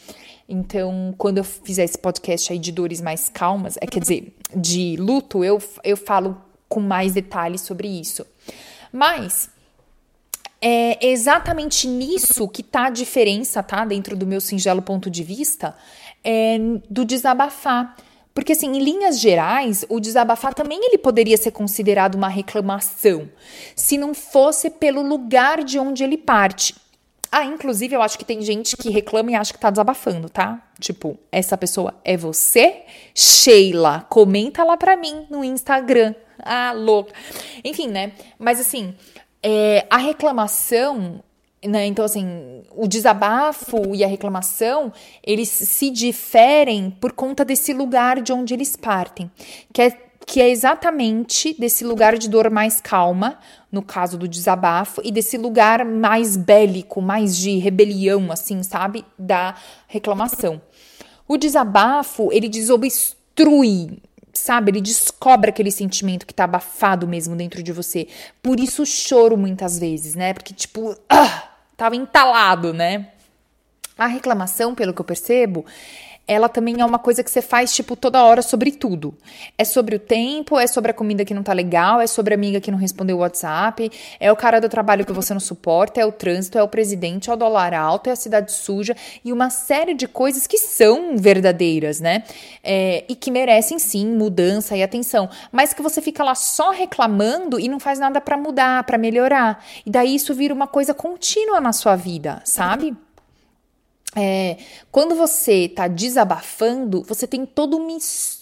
Então, 0.48 1.14
quando 1.18 1.38
eu 1.38 1.44
fizer 1.44 1.84
esse 1.84 1.98
podcast 1.98 2.52
aí 2.52 2.58
de 2.58 2.70
dores 2.70 3.00
mais 3.00 3.28
calmas, 3.28 3.76
é 3.80 3.86
quer 3.86 4.00
dizer, 4.00 4.34
de 4.54 4.96
luto, 4.96 5.44
eu, 5.44 5.60
eu 5.82 5.96
falo 5.96 6.40
com 6.68 6.80
mais 6.80 7.12
detalhes 7.14 7.60
sobre 7.60 7.88
isso. 7.88 8.24
Mas 8.92 9.50
é 10.60 11.06
exatamente 11.06 11.86
nisso 11.86 12.48
que 12.48 12.62
tá 12.62 12.86
a 12.86 12.90
diferença, 12.90 13.62
tá? 13.62 13.84
Dentro 13.84 14.16
do 14.16 14.26
meu 14.26 14.40
singelo 14.40 14.82
ponto 14.82 15.10
de 15.10 15.22
vista, 15.22 15.76
é, 16.24 16.58
do 16.88 17.04
desabafar. 17.04 17.96
Porque 18.38 18.52
assim, 18.52 18.68
em 18.68 18.78
linhas 18.78 19.18
gerais, 19.18 19.84
o 19.88 19.98
desabafar 19.98 20.54
também 20.54 20.78
ele 20.80 20.96
poderia 20.96 21.36
ser 21.36 21.50
considerado 21.50 22.14
uma 22.14 22.28
reclamação, 22.28 23.28
se 23.74 23.98
não 23.98 24.14
fosse 24.14 24.70
pelo 24.70 25.02
lugar 25.02 25.64
de 25.64 25.76
onde 25.76 26.04
ele 26.04 26.16
parte. 26.16 26.72
Ah, 27.32 27.44
inclusive 27.44 27.96
eu 27.96 28.00
acho 28.00 28.16
que 28.16 28.24
tem 28.24 28.40
gente 28.40 28.76
que 28.76 28.90
reclama 28.90 29.32
e 29.32 29.34
acha 29.34 29.52
que 29.52 29.58
tá 29.58 29.70
desabafando, 29.70 30.30
tá? 30.30 30.62
Tipo, 30.78 31.18
essa 31.32 31.58
pessoa 31.58 31.94
é 32.04 32.16
você? 32.16 32.82
Sheila, 33.12 34.06
comenta 34.08 34.62
lá 34.62 34.76
pra 34.76 34.96
mim 34.96 35.26
no 35.28 35.42
Instagram. 35.42 36.14
Ah, 36.38 36.70
louca. 36.70 37.12
Enfim, 37.64 37.88
né? 37.88 38.12
Mas 38.38 38.60
assim, 38.60 38.94
é, 39.42 39.84
a 39.90 39.96
reclamação 39.96 41.24
né? 41.64 41.86
Então, 41.86 42.04
assim, 42.04 42.62
o 42.74 42.86
desabafo 42.86 43.94
e 43.94 44.04
a 44.04 44.06
reclamação, 44.06 44.92
eles 45.24 45.48
se 45.48 45.90
diferem 45.90 46.90
por 46.90 47.12
conta 47.12 47.44
desse 47.44 47.72
lugar 47.72 48.20
de 48.20 48.32
onde 48.32 48.54
eles 48.54 48.76
partem, 48.76 49.30
que 49.72 49.82
é, 49.82 49.90
que 50.24 50.40
é 50.40 50.48
exatamente 50.48 51.58
desse 51.58 51.84
lugar 51.84 52.16
de 52.16 52.28
dor 52.28 52.50
mais 52.50 52.80
calma, 52.80 53.38
no 53.72 53.82
caso 53.82 54.16
do 54.16 54.28
desabafo, 54.28 55.00
e 55.04 55.10
desse 55.10 55.36
lugar 55.36 55.84
mais 55.84 56.36
bélico, 56.36 57.00
mais 57.00 57.36
de 57.36 57.58
rebelião, 57.58 58.30
assim, 58.30 58.62
sabe? 58.62 59.04
Da 59.18 59.54
reclamação. 59.88 60.60
O 61.26 61.36
desabafo, 61.36 62.30
ele 62.32 62.48
desobstrui 62.48 64.00
sabe? 64.38 64.70
Ele 64.70 64.80
descobre 64.80 65.50
aquele 65.50 65.70
sentimento 65.70 66.26
que 66.26 66.34
tá 66.34 66.44
abafado 66.44 67.06
mesmo 67.06 67.34
dentro 67.36 67.62
de 67.62 67.72
você. 67.72 68.06
Por 68.42 68.60
isso 68.60 68.82
o 68.82 68.86
choro 68.86 69.36
muitas 69.36 69.78
vezes, 69.78 70.14
né? 70.14 70.32
Porque 70.32 70.54
tipo, 70.54 70.96
ah, 71.08 71.47
tava 71.78 71.94
entalado, 71.94 72.74
né? 72.74 73.06
A 73.96 74.06
reclamação, 74.06 74.74
pelo 74.74 74.92
que 74.92 75.00
eu 75.00 75.04
percebo, 75.04 75.64
ela 76.28 76.48
também 76.48 76.80
é 76.80 76.84
uma 76.84 76.98
coisa 76.98 77.24
que 77.24 77.30
você 77.30 77.40
faz, 77.40 77.74
tipo, 77.74 77.96
toda 77.96 78.22
hora 78.22 78.42
sobre 78.42 78.70
tudo. 78.70 79.14
É 79.56 79.64
sobre 79.64 79.96
o 79.96 79.98
tempo, 79.98 80.58
é 80.58 80.66
sobre 80.66 80.90
a 80.90 80.94
comida 80.94 81.24
que 81.24 81.32
não 81.32 81.42
tá 81.42 81.54
legal, 81.54 82.02
é 82.02 82.06
sobre 82.06 82.34
a 82.34 82.36
amiga 82.36 82.60
que 82.60 82.70
não 82.70 82.78
respondeu 82.78 83.16
o 83.16 83.20
WhatsApp, 83.20 83.90
é 84.20 84.30
o 84.30 84.36
cara 84.36 84.60
do 84.60 84.68
trabalho 84.68 85.06
que 85.06 85.12
você 85.12 85.32
não 85.32 85.40
suporta, 85.40 85.98
é 86.00 86.04
o 86.04 86.12
trânsito, 86.12 86.58
é 86.58 86.62
o 86.62 86.68
presidente, 86.68 87.30
é 87.30 87.32
o 87.32 87.36
dólar 87.36 87.72
alto, 87.72 88.10
é 88.10 88.12
a 88.12 88.16
cidade 88.16 88.52
suja 88.52 88.94
e 89.24 89.32
uma 89.32 89.48
série 89.48 89.94
de 89.94 90.06
coisas 90.06 90.46
que 90.46 90.58
são 90.58 91.16
verdadeiras, 91.16 91.98
né? 91.98 92.24
É, 92.62 93.04
e 93.08 93.14
que 93.14 93.30
merecem 93.30 93.78
sim 93.78 94.06
mudança 94.06 94.76
e 94.76 94.82
atenção, 94.82 95.30
mas 95.50 95.72
que 95.72 95.80
você 95.80 96.02
fica 96.02 96.22
lá 96.22 96.34
só 96.34 96.70
reclamando 96.70 97.58
e 97.58 97.68
não 97.68 97.80
faz 97.80 97.98
nada 97.98 98.20
para 98.20 98.36
mudar, 98.36 98.84
para 98.84 98.98
melhorar. 98.98 99.64
E 99.86 99.90
daí 99.90 100.14
isso 100.14 100.34
vira 100.34 100.52
uma 100.52 100.66
coisa 100.66 100.92
contínua 100.92 101.58
na 101.58 101.72
sua 101.72 101.96
vida, 101.96 102.42
sabe? 102.44 102.94
É, 104.16 104.56
quando 104.90 105.14
você 105.14 105.66
está 105.66 105.86
desabafando, 105.86 107.02
você 107.02 107.26
tem 107.26 107.44
toda 107.44 107.76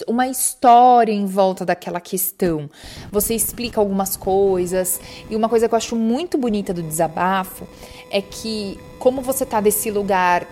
uma, 0.06 0.26
história 0.28 1.12
em 1.12 1.26
volta 1.26 1.64
daquela 1.64 2.00
questão. 2.00 2.70
Você 3.10 3.34
explica 3.34 3.80
algumas 3.80 4.16
coisas. 4.16 5.00
E 5.28 5.34
uma 5.34 5.48
coisa 5.48 5.68
que 5.68 5.74
eu 5.74 5.76
acho 5.76 5.96
muito 5.96 6.38
bonita 6.38 6.72
do 6.72 6.82
desabafo 6.82 7.66
é 8.10 8.22
que, 8.22 8.78
como 8.98 9.20
você 9.20 9.44
está 9.44 9.60
desse 9.60 9.90
lugar 9.90 10.46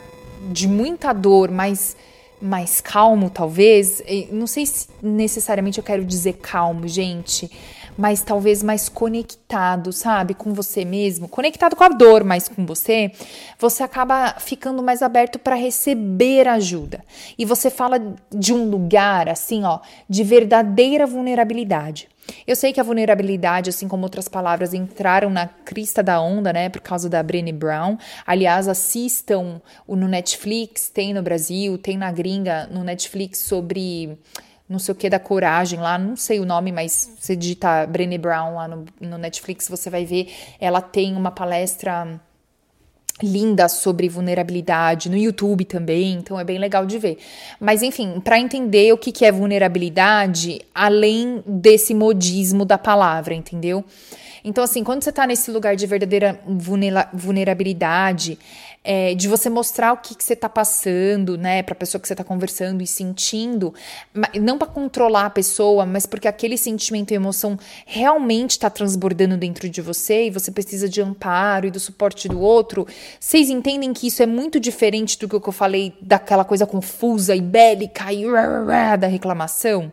de 0.50 0.66
muita 0.66 1.12
dor, 1.12 1.50
mas 1.50 1.96
mais 2.42 2.81
calmo, 2.81 3.31
talvez. 3.31 4.03
Não 4.31 4.46
sei 4.46 4.66
se 4.66 4.88
necessariamente 5.00 5.79
eu 5.79 5.85
quero 5.85 6.05
dizer 6.05 6.35
calmo, 6.35 6.87
gente 6.88 7.50
mas 7.96 8.22
talvez 8.22 8.62
mais 8.62 8.88
conectado, 8.88 9.92
sabe, 9.92 10.35
com 10.35 10.52
você 10.52 10.85
mesmo, 10.85 11.28
conectado 11.28 11.76
com 11.76 11.85
a 11.85 11.88
dor, 11.88 12.24
mas 12.24 12.48
com 12.48 12.66
você, 12.66 13.12
você 13.59 13.83
acaba 13.83 14.35
ficando 14.38 14.83
mais 14.83 15.02
aberto 15.02 15.38
para 15.38 15.54
receber 15.54 16.48
ajuda. 16.48 17.04
E 17.38 17.44
você 17.44 17.70
fala 17.70 17.98
de 18.33 18.52
um 18.52 18.68
lugar 18.68 19.28
assim, 19.28 19.64
ó, 19.64 19.80
de 20.09 20.24
verdadeira 20.24 21.07
vulnerabilidade. 21.07 22.09
Eu 22.46 22.57
sei 22.57 22.72
que 22.72 22.80
a 22.80 22.85
vulnerabilidade, 22.85 23.70
assim 23.70 23.87
como 23.87 24.04
outras 24.04 24.28
palavras, 24.28 24.72
entraram 24.72 25.30
na 25.30 25.46
crista 25.46 26.02
da 26.02 26.20
onda, 26.20 26.52
né, 26.52 26.68
por 26.68 26.80
causa 26.80 27.09
da 27.09 27.22
Brené 27.22 27.52
Brown. 27.52 27.98
Aliás, 28.26 28.66
assistam 28.66 29.61
no 29.87 30.09
Netflix, 30.09 30.88
tem 30.88 31.12
no 31.12 31.22
Brasil, 31.22 31.76
tem 31.78 31.96
na 31.96 32.11
gringa 32.11 32.66
no 32.70 32.83
Netflix 32.83 33.40
sobre 33.40 34.18
não 34.68 34.79
sei 34.79 34.92
o 34.92 34.94
que 34.94 35.11
da 35.11 35.18
coragem 35.18 35.79
lá, 35.79 35.98
não 35.98 36.16
sei 36.16 36.40
o 36.40 36.46
nome, 36.46 36.72
mas 36.72 37.11
você 37.18 37.37
digita 37.37 37.87
Brené 37.87 38.16
Brown 38.16 38.55
lá 38.55 38.68
no, 38.68 38.85
no 39.00 39.18
Netflix, 39.18 39.68
você 39.68 39.90
vai 39.90 40.05
ver. 40.05 40.33
Ela 40.59 40.81
tem 40.81 41.14
uma 41.14 41.31
palestra 41.31 42.20
linda 43.22 43.68
sobre 43.68 44.09
vulnerabilidade 44.09 45.09
no 45.09 45.16
YouTube 45.16 45.64
também, 45.64 46.14
então 46.14 46.38
é 46.40 46.44
bem 46.44 46.59
legal 46.59 46.85
de 46.85 46.98
ver. 46.98 47.18
Mas 47.61 47.83
enfim, 47.83 48.20
para 48.20 48.40
entender 48.40 48.92
o 48.92 48.98
que, 48.98 49.12
que 49.12 49.24
é 49.24 49.31
vulnerabilidade, 49.31 50.61
além 50.74 51.42
desse 51.46 51.94
modismo 51.94 52.64
da 52.64 52.79
palavra, 52.79 53.35
entendeu? 53.35 53.85
Então, 54.46 54.62
assim, 54.62 54.85
quando 54.85 55.03
você 55.03 55.11
tá 55.11 55.27
nesse 55.27 55.50
lugar 55.50 55.74
de 55.74 55.87
verdadeira 55.87 56.38
vulnerabilidade, 57.14 58.38
é, 58.84 59.14
de 59.14 59.26
você 59.26 59.48
mostrar 59.48 59.94
o 59.94 59.96
que, 59.96 60.14
que 60.14 60.22
você 60.22 60.36
tá 60.36 60.48
passando, 60.48 61.38
né, 61.38 61.62
pra 61.62 61.74
pessoa 61.74 61.98
que 61.98 62.06
você 62.06 62.14
tá 62.14 62.22
conversando 62.22 62.82
e 62.82 62.86
sentindo, 62.86 63.72
não 64.38 64.58
para 64.58 64.68
controlar 64.68 65.24
a 65.24 65.30
pessoa, 65.30 65.86
mas 65.86 66.04
porque 66.04 66.28
aquele 66.28 66.58
sentimento 66.58 67.10
e 67.10 67.14
emoção 67.14 67.58
realmente 67.86 68.58
tá 68.58 68.68
transbordando 68.68 69.38
dentro 69.38 69.68
de 69.68 69.80
você 69.80 70.26
e 70.26 70.30
você 70.30 70.50
precisa 70.50 70.86
de 70.88 71.00
amparo 71.00 71.66
e 71.66 71.70
do 71.70 71.80
suporte 71.80 72.28
do 72.28 72.38
outro. 72.38 72.86
Vocês 73.18 73.48
entendem 73.48 73.94
que 73.94 74.08
isso 74.08 74.22
é 74.22 74.26
muito 74.26 74.60
diferente 74.60 75.18
do 75.18 75.28
que 75.28 75.48
eu 75.48 75.52
falei 75.52 75.94
daquela 76.00 76.44
coisa 76.44 76.66
confusa 76.66 77.34
e 77.34 77.40
bélica 77.40 78.12
e 78.12 78.24
da 78.98 79.06
reclamação? 79.06 79.90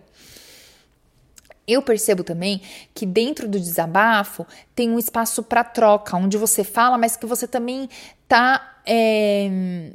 Eu 1.67 1.81
percebo 1.81 2.23
também 2.23 2.61
que 2.93 3.05
dentro 3.05 3.47
do 3.47 3.59
desabafo 3.59 4.45
tem 4.75 4.89
um 4.89 4.99
espaço 4.99 5.43
para 5.43 5.63
troca, 5.63 6.17
onde 6.17 6.37
você 6.37 6.63
fala, 6.63 6.97
mas 6.97 7.15
que 7.15 7.25
você 7.25 7.47
também 7.47 7.87
tá 8.27 8.79
é, 8.85 9.91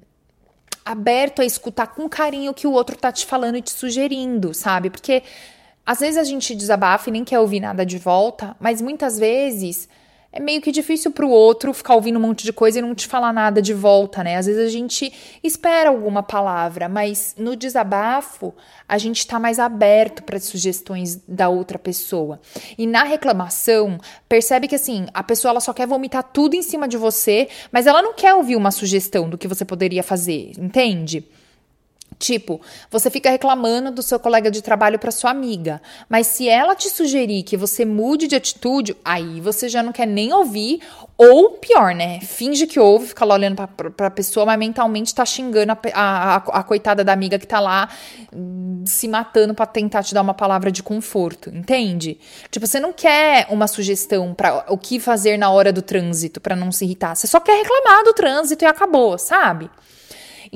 aberto 0.85 1.43
a 1.43 1.45
escutar 1.45 1.89
com 1.89 2.09
carinho 2.09 2.53
o 2.53 2.55
que 2.55 2.67
o 2.67 2.73
outro 2.73 2.97
tá 2.97 3.11
te 3.11 3.27
falando 3.27 3.57
e 3.57 3.63
te 3.63 3.73
sugerindo, 3.73 4.55
sabe? 4.55 4.89
Porque 4.89 5.23
às 5.85 6.01
vezes 6.01 6.17
a 6.17 6.25
gente 6.25 6.55
desabafa 6.55 7.09
e 7.09 7.13
nem 7.13 7.25
quer 7.25 7.41
ouvir 7.41 7.61
nada 7.61 7.85
de 7.85 7.99
volta, 7.99 8.57
mas 8.61 8.81
muitas 8.81 9.19
vezes 9.19 9.89
é 10.37 10.41
meio 10.41 10.61
que 10.61 10.71
difícil 10.71 11.11
pro 11.11 11.31
outro 11.31 11.73
ficar 11.73 11.95
ouvindo 11.95 12.19
um 12.19 12.23
monte 12.23 12.45
de 12.45 12.53
coisa 12.53 12.79
e 12.79 12.83
não 12.83 12.95
te 12.95 13.07
falar 13.07 13.33
nada 13.33 13.63
de 13.63 13.73
volta, 13.73 14.23
né? 14.23 14.37
Às 14.37 14.45
vezes 14.45 14.67
a 14.67 14.71
gente 14.71 15.11
espera 15.43 15.89
alguma 15.89 16.23
palavra, 16.23 16.91
mas 16.91 17.35
no 17.39 17.57
desabafo 17.57 18.55
a 18.87 18.99
gente 18.99 19.27
tá 19.27 19.41
mais 19.41 19.59
aberto 19.59 20.23
para 20.23 20.39
sugestões 20.39 21.19
da 21.27 21.49
outra 21.49 21.79
pessoa. 21.79 22.39
E 22.77 22.87
na 22.87 23.03
reclamação, 23.03 23.99
percebe 24.29 24.69
que 24.69 24.75
assim, 24.75 25.07
a 25.15 25.23
pessoa 25.23 25.53
ela 25.53 25.61
só 25.61 25.73
quer 25.73 25.87
vomitar 25.87 26.23
tudo 26.23 26.55
em 26.55 26.61
cima 26.61 26.87
de 26.87 26.99
você, 26.99 27.49
mas 27.73 27.87
ela 27.87 28.03
não 28.03 28.13
quer 28.13 28.35
ouvir 28.35 28.57
uma 28.57 28.71
sugestão 28.71 29.31
do 29.31 29.39
que 29.39 29.49
você 29.49 29.65
poderia 29.65 30.03
fazer, 30.03 30.53
entende? 30.59 31.25
Tipo, 32.19 32.61
você 32.91 33.11
fica 33.11 33.29
reclamando 33.29 33.91
do 33.91 34.03
seu 34.03 34.19
colega 34.19 34.51
de 34.51 34.63
trabalho 34.63 34.99
para 34.99 35.11
sua 35.11 35.31
amiga, 35.31 35.83
mas 36.09 36.27
se 36.27 36.49
ela 36.49 36.75
te 36.75 36.89
sugerir 36.89 37.43
que 37.43 37.57
você 37.59 37.85
mude 37.85 38.27
de 38.27 38.35
atitude, 38.35 38.97
aí 39.05 39.41
você 39.41 39.69
já 39.69 39.83
não 39.83 39.93
quer 39.93 40.07
nem 40.07 40.33
ouvir, 40.33 40.81
ou 41.19 41.53
pior, 41.53 41.95
né? 41.95 42.21
Finge 42.21 42.67
que 42.67 42.81
ouve, 42.81 43.09
fica 43.09 43.25
lá 43.25 43.35
olhando 43.35 43.57
pra, 43.57 43.91
pra, 43.91 44.11
pessoa, 44.11 44.47
mas 44.47 44.59
mentalmente 44.59 45.15
tá 45.15 45.27
xingando 45.27 45.73
a, 45.73 45.79
a, 45.93 46.35
a, 46.35 46.37
a, 46.37 46.63
coitada 46.63 47.05
da 47.05 47.13
amiga 47.13 47.39
que 47.39 47.47
tá 47.47 47.61
lá 47.61 47.89
hum, 48.33 48.83
se 48.87 49.07
matando 49.09 49.55
para 49.55 49.67
tentar 49.67 50.03
te 50.03 50.15
dar 50.15 50.23
uma 50.23 50.35
palavra 50.35 50.73
de 50.73 50.83
conforto, 50.83 51.51
entende? 51.51 52.19
Tipo, 52.51 52.67
você 52.67 52.81
não 52.81 52.95
quer 52.95 53.47
uma 53.51 53.67
sugestão 53.67 54.33
para 54.33 54.65
o 54.69 54.79
que 54.79 54.99
fazer 54.99 55.37
na 55.37 55.51
hora 55.51 55.71
do 55.71 55.83
trânsito 55.83 56.41
para 56.41 56.57
não 56.57 56.73
se 56.73 56.87
irritar, 56.87 57.15
você 57.15 57.27
só 57.27 57.41
quer 57.41 57.63
reclamar 57.63 58.05
do 58.05 58.15
trânsito 58.15 58.65
e 58.65 58.67
acabou, 58.67 59.19
sabe? 59.19 59.71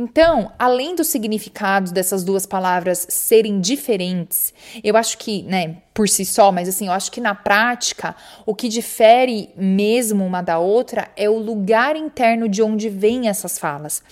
Então, 0.03 0.51
além 0.59 0.95
dos 0.95 1.09
significados 1.09 1.93
dessas 1.93 2.25
duas 2.25 2.47
palavras 2.47 3.07
serem 3.11 3.61
diferentes, 3.61 4.55
eu 4.83 4.97
acho 4.97 5.19
que, 5.19 5.43
né, 5.43 5.77
por 5.93 6.09
si 6.09 6.25
só, 6.25 6.51
mas 6.51 6.71
assim, 6.71 6.87
eu 6.87 6.93
acho 6.95 7.13
que 7.13 7.21
na 7.21 7.35
prática, 7.35 8.17
o 8.47 8.55
que 8.55 8.67
difere 8.67 9.51
mesmo 9.55 10.25
uma 10.25 10.41
da 10.41 10.59
outra 10.59 11.11
é 11.15 11.29
o 11.29 11.37
lugar 11.37 11.97
interno 11.97 12.49
de 12.49 12.63
onde 12.63 12.89
vêm 12.89 13.29
essas 13.29 13.59
falas, 13.59 14.03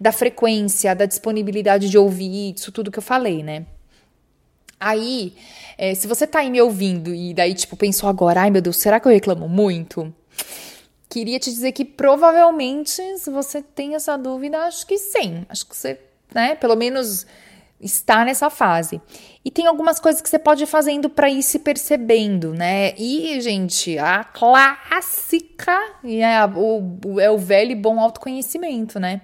da 0.00 0.10
frequência, 0.10 0.96
da 0.96 1.06
disponibilidade 1.06 1.88
de 1.88 1.96
ouvir, 1.96 2.52
isso 2.56 2.72
tudo 2.72 2.90
que 2.90 2.98
eu 2.98 3.02
falei, 3.02 3.44
né? 3.44 3.66
Aí, 4.80 5.32
é, 5.78 5.94
se 5.94 6.08
você 6.08 6.26
tá 6.26 6.40
aí 6.40 6.50
me 6.50 6.60
ouvindo 6.60 7.14
e 7.14 7.32
daí, 7.32 7.54
tipo, 7.54 7.76
pensou 7.76 8.08
agora, 8.08 8.40
ai 8.40 8.50
meu 8.50 8.60
Deus, 8.60 8.78
será 8.78 8.98
que 8.98 9.06
eu 9.06 9.12
reclamo 9.12 9.48
muito? 9.48 10.12
Queria 11.08 11.38
te 11.38 11.50
dizer 11.50 11.72
que 11.72 11.84
provavelmente, 11.84 13.02
se 13.18 13.30
você 13.30 13.62
tem 13.62 13.94
essa 13.94 14.16
dúvida, 14.16 14.58
acho 14.60 14.86
que 14.86 14.98
sim. 14.98 15.44
Acho 15.48 15.66
que 15.66 15.76
você, 15.76 16.00
né, 16.34 16.54
pelo 16.54 16.76
menos 16.76 17.26
está 17.80 18.24
nessa 18.24 18.48
fase. 18.48 19.00
E 19.44 19.50
tem 19.50 19.66
algumas 19.66 20.00
coisas 20.00 20.20
que 20.20 20.28
você 20.28 20.38
pode 20.38 20.64
ir 20.64 20.66
fazendo 20.66 21.08
para 21.08 21.28
ir 21.28 21.42
se 21.42 21.58
percebendo, 21.58 22.52
né? 22.52 22.94
E, 22.96 23.40
gente, 23.40 23.98
a 23.98 24.24
clássica 24.24 25.78
é, 26.02 26.44
o, 26.56 27.20
é 27.20 27.30
o 27.30 27.38
velho 27.38 27.72
e 27.72 27.76
bom 27.76 28.00
autoconhecimento, 28.00 28.98
né? 28.98 29.20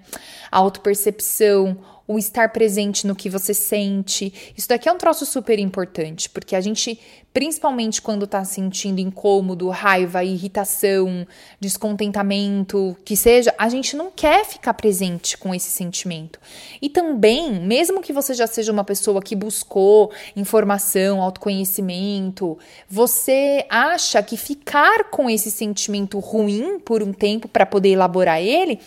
A 0.51 0.59
autopercepção, 0.59 1.79
o 2.07 2.19
estar 2.19 2.51
presente 2.51 3.07
no 3.07 3.15
que 3.15 3.31
você 3.31 3.55
sente. 3.55 4.33
Isso 4.57 4.69
daqui 4.69 4.89
é 4.89 4.93
um 4.93 4.99
troço 4.99 5.25
super 5.25 5.59
importante, 5.59 6.29
porque 6.29 6.57
a 6.57 6.61
gente, 6.61 6.99
principalmente 7.33 8.03
quando 8.03 8.27
tá 8.27 8.45
sentindo 8.45 9.01
incômodo, 9.01 9.69
raiva, 9.69 10.25
irritação, 10.25 11.27
descontentamento, 11.61 12.97
que 13.05 13.17
seja, 13.17 13.55
a 13.59 13.69
gente 13.69 13.97
não 13.97 14.11
quer 14.11 14.45
ficar 14.45 14.75
presente 14.75 15.39
com 15.39 15.55
esse 15.55 15.71
sentimento. 15.71 16.39
E 16.81 16.89
também, 16.89 17.61
mesmo 17.61 18.03
que 18.03 18.13
você 18.13 18.35
já 18.35 18.47
seja 18.47 18.73
uma 18.73 18.85
pessoa 18.85 19.23
que 19.23 19.37
buscou 19.37 20.11
informação, 20.35 21.23
autoconhecimento, 21.23 22.59
você 22.89 23.65
acha 23.69 24.23
que 24.23 24.37
ficar 24.37 25.05
com 25.05 25.31
esse 25.31 25.51
sentimento 25.51 26.19
ruim 26.19 26.79
por 26.79 27.03
um 27.03 27.13
tempo 27.13 27.49
para 27.49 27.65
poder 27.65 27.91
elaborar 27.91 28.41
ele 28.41 28.81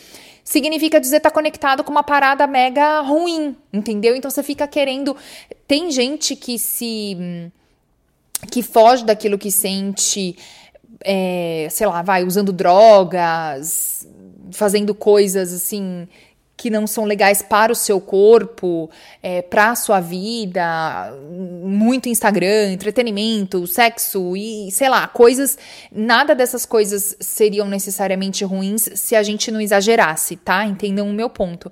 significa 0.45 1.01
dizer 1.01 1.19
tá 1.19 1.31
conectado 1.31 1.83
com 1.83 1.91
uma 1.91 2.03
parada 2.03 2.45
mega 2.45 3.01
ruim, 3.01 3.57
entendeu? 3.73 4.15
Então 4.15 4.29
você 4.29 4.43
fica 4.43 4.67
querendo. 4.67 5.17
Tem 5.67 5.91
gente 5.91 6.35
que 6.35 6.59
se. 6.59 7.51
que 8.51 8.61
foge 8.61 9.03
daquilo 9.03 9.39
que 9.39 9.51
sente, 9.51 10.37
é, 11.03 11.67
sei 11.71 11.87
lá, 11.87 12.03
vai 12.03 12.23
usando 12.23 12.53
drogas, 12.53 14.07
fazendo 14.51 14.93
coisas 14.93 15.51
assim 15.51 16.07
que 16.57 16.69
não 16.69 16.87
são 16.87 17.05
legais 17.05 17.41
para 17.41 17.71
o 17.71 17.75
seu 17.75 17.99
corpo, 17.99 18.89
é, 19.21 19.41
para 19.41 19.71
a 19.71 19.75
sua 19.75 19.99
vida, 19.99 21.13
muito 21.63 22.07
Instagram, 22.07 22.71
entretenimento, 22.71 23.67
sexo 23.67 24.35
e 24.37 24.71
sei 24.71 24.89
lá, 24.89 25.07
coisas. 25.07 25.57
Nada 25.91 26.33
dessas 26.33 26.65
coisas 26.65 27.15
seriam 27.19 27.67
necessariamente 27.67 28.45
ruins 28.45 28.89
se 28.95 29.15
a 29.15 29.23
gente 29.23 29.51
não 29.51 29.59
exagerasse, 29.59 30.37
tá? 30.37 30.65
Entendam 30.65 31.09
o 31.09 31.13
meu 31.13 31.29
ponto. 31.29 31.71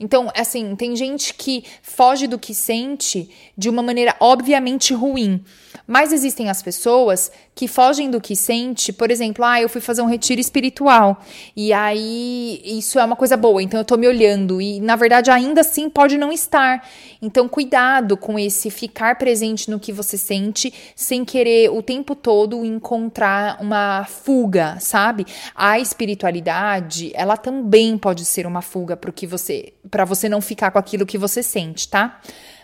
Então, 0.00 0.30
assim, 0.34 0.74
tem 0.74 0.96
gente 0.96 1.34
que 1.34 1.64
foge 1.82 2.26
do 2.26 2.38
que 2.38 2.54
sente 2.54 3.28
de 3.56 3.68
uma 3.68 3.82
maneira 3.82 4.16
obviamente 4.20 4.94
ruim. 4.94 5.44
Mas 5.86 6.12
existem 6.12 6.48
as 6.48 6.62
pessoas 6.62 7.30
que 7.54 7.68
fogem 7.68 8.10
do 8.10 8.20
que 8.20 8.34
sente, 8.34 8.92
por 8.92 9.10
exemplo, 9.10 9.44
ah, 9.44 9.60
eu 9.60 9.68
fui 9.68 9.80
fazer 9.80 10.00
um 10.00 10.06
retiro 10.06 10.40
espiritual 10.40 11.22
e 11.54 11.72
aí 11.74 12.62
isso 12.64 12.98
é 12.98 13.04
uma 13.04 13.14
coisa 13.14 13.36
boa, 13.36 13.62
então 13.62 13.78
eu 13.78 13.84
tô 13.84 13.96
me 13.96 14.08
olhando 14.08 14.62
e 14.62 14.80
na 14.80 14.96
verdade 14.96 15.30
ainda 15.30 15.60
assim 15.60 15.90
pode 15.90 16.16
não 16.16 16.32
estar. 16.32 16.88
Então 17.20 17.46
cuidado 17.46 18.16
com 18.16 18.38
esse 18.38 18.70
ficar 18.70 19.18
presente 19.18 19.70
no 19.70 19.78
que 19.78 19.92
você 19.92 20.16
sente 20.16 20.72
sem 20.96 21.22
querer 21.22 21.70
o 21.70 21.82
tempo 21.82 22.14
todo 22.14 22.64
encontrar 22.64 23.58
uma 23.60 24.04
fuga, 24.04 24.78
sabe? 24.80 25.26
A 25.54 25.78
espiritualidade, 25.78 27.12
ela 27.14 27.36
também 27.36 27.98
pode 27.98 28.24
ser 28.24 28.46
uma 28.46 28.62
fuga 28.62 28.96
para 28.96 29.12
que 29.12 29.26
você, 29.26 29.74
para 29.90 30.06
você 30.06 30.30
não 30.30 30.40
ficar 30.40 30.70
com 30.70 30.78
aquilo 30.78 31.04
que 31.04 31.18
você 31.18 31.42
sente, 31.42 31.88
tá? 31.88 32.20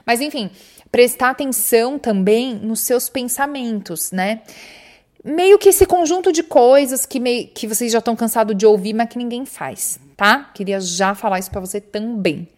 Mas 0.07 0.21
enfim, 0.21 0.51
prestar 0.91 1.31
atenção 1.31 1.99
também 1.99 2.55
nos 2.55 2.81
seus 2.81 3.09
pensamentos, 3.09 4.11
né? 4.13 4.43
Meio 5.25 5.59
que 5.59 5.69
esse 5.69 5.85
conjunto 5.85 6.33
de 6.33 6.43
coisas 6.43 7.05
que, 7.05 7.21
meio, 7.21 7.49
que 7.49 7.67
vocês 7.67 7.93
já 7.93 7.99
estão 7.99 8.17
cansados 8.17 8.57
de 8.57 8.65
ouvir, 8.65 8.95
mas 8.95 9.09
que 9.09 9.19
ninguém 9.19 9.45
faz, 9.45 10.01
tá? 10.17 10.51
Queria 10.55 10.81
já 10.81 11.15
falar 11.15 11.39
isso 11.39 11.51
para 11.51 11.61
você 11.61 11.81
também. 11.81 12.49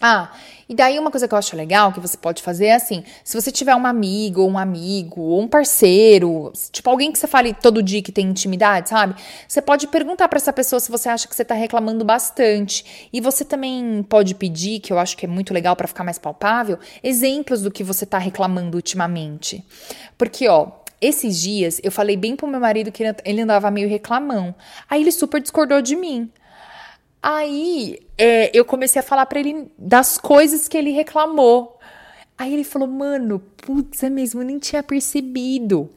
Ah, 0.00 0.32
e 0.68 0.74
daí 0.74 0.98
uma 0.98 1.10
coisa 1.10 1.28
que 1.28 1.34
eu 1.34 1.38
acho 1.38 1.56
legal 1.56 1.92
que 1.92 2.00
você 2.00 2.16
pode 2.16 2.42
fazer 2.42 2.66
é 2.66 2.74
assim: 2.74 3.04
se 3.22 3.40
você 3.40 3.52
tiver 3.52 3.74
uma 3.74 3.88
amiga, 3.88 4.40
ou 4.40 4.50
um 4.50 4.58
amigo, 4.58 5.20
ou 5.20 5.40
um 5.40 5.46
parceiro, 5.46 6.52
tipo 6.72 6.90
alguém 6.90 7.12
que 7.12 7.18
você 7.18 7.26
fale 7.26 7.54
todo 7.54 7.82
dia 7.82 8.02
que 8.02 8.10
tem 8.10 8.26
intimidade, 8.26 8.88
sabe? 8.88 9.14
Você 9.46 9.62
pode 9.62 9.86
perguntar 9.86 10.28
para 10.28 10.38
essa 10.38 10.52
pessoa 10.52 10.80
se 10.80 10.90
você 10.90 11.08
acha 11.08 11.28
que 11.28 11.36
você 11.36 11.44
tá 11.44 11.54
reclamando 11.54 12.04
bastante. 12.04 13.08
E 13.12 13.20
você 13.20 13.44
também 13.44 14.04
pode 14.08 14.34
pedir, 14.34 14.80
que 14.80 14.92
eu 14.92 14.98
acho 14.98 15.16
que 15.16 15.24
é 15.24 15.28
muito 15.28 15.54
legal 15.54 15.76
para 15.76 15.86
ficar 15.86 16.02
mais 16.02 16.18
palpável, 16.18 16.78
exemplos 17.02 17.62
do 17.62 17.70
que 17.70 17.84
você 17.84 18.04
tá 18.04 18.18
reclamando 18.18 18.76
ultimamente. 18.76 19.64
Porque, 20.18 20.48
ó, 20.48 20.72
esses 21.00 21.40
dias 21.40 21.80
eu 21.82 21.92
falei 21.92 22.16
bem 22.16 22.34
pro 22.34 22.46
meu 22.46 22.60
marido 22.60 22.90
que 22.90 23.04
ele 23.24 23.40
andava 23.40 23.70
meio 23.70 23.88
reclamão. 23.88 24.54
Aí 24.88 25.02
ele 25.02 25.12
super 25.12 25.40
discordou 25.40 25.80
de 25.80 25.94
mim. 25.94 26.30
Aí 27.28 27.98
é, 28.16 28.56
eu 28.56 28.64
comecei 28.64 29.00
a 29.00 29.02
falar 29.02 29.26
para 29.26 29.40
ele 29.40 29.66
das 29.76 30.16
coisas 30.16 30.68
que 30.68 30.78
ele 30.78 30.92
reclamou. 30.92 31.76
Aí 32.38 32.54
ele 32.54 32.62
falou, 32.62 32.86
mano, 32.86 33.40
putz, 33.56 34.04
é 34.04 34.08
mesmo, 34.08 34.42
eu 34.42 34.44
nem 34.46 34.60
tinha 34.60 34.80
percebido. 34.80 35.90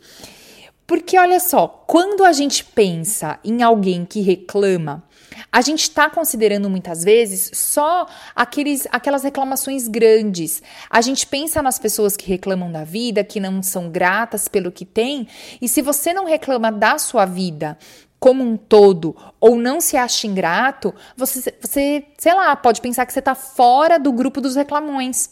Porque 0.88 1.20
olha 1.20 1.40
só, 1.40 1.68
quando 1.86 2.26
a 2.26 2.34
gente 2.34 2.66
pensa 2.66 3.38
em 3.44 3.62
alguém 3.62 4.06
que 4.06 4.22
reclama, 4.22 5.04
a 5.52 5.62
gente 5.62 5.84
está 5.84 6.10
considerando 6.10 6.68
muitas 6.68 7.04
vezes 7.04 7.52
só 7.54 8.08
aqueles, 8.36 8.88
aquelas 8.92 9.22
reclamações 9.22 9.88
grandes. 9.88 10.64
A 10.90 11.00
gente 11.00 11.28
pensa 11.28 11.62
nas 11.62 11.78
pessoas 11.78 12.18
que 12.18 12.28
reclamam 12.28 12.72
da 12.72 12.84
vida, 12.84 13.24
que 13.24 13.40
não 13.40 13.62
são 13.62 13.88
gratas 13.88 14.48
pelo 14.48 14.72
que 14.72 14.84
têm, 14.84 15.28
e 15.62 15.68
se 15.68 15.84
você 15.84 16.12
não 16.12 16.26
reclama 16.26 16.72
da 16.72 16.98
sua 16.98 17.26
vida, 17.26 17.78
como 18.20 18.44
um 18.44 18.58
todo 18.58 19.16
ou 19.40 19.56
não 19.56 19.80
se 19.80 19.96
acha 19.96 20.28
ingrato, 20.28 20.94
você, 21.16 21.54
você 21.62 22.04
sei 22.18 22.34
lá, 22.34 22.56
pode 22.56 22.82
pensar 22.82 23.06
que 23.06 23.14
você 23.14 23.20
está 23.20 23.34
fora 23.34 23.98
do 23.98 24.12
grupo 24.12 24.42
dos 24.42 24.56
reclamões 24.56 25.30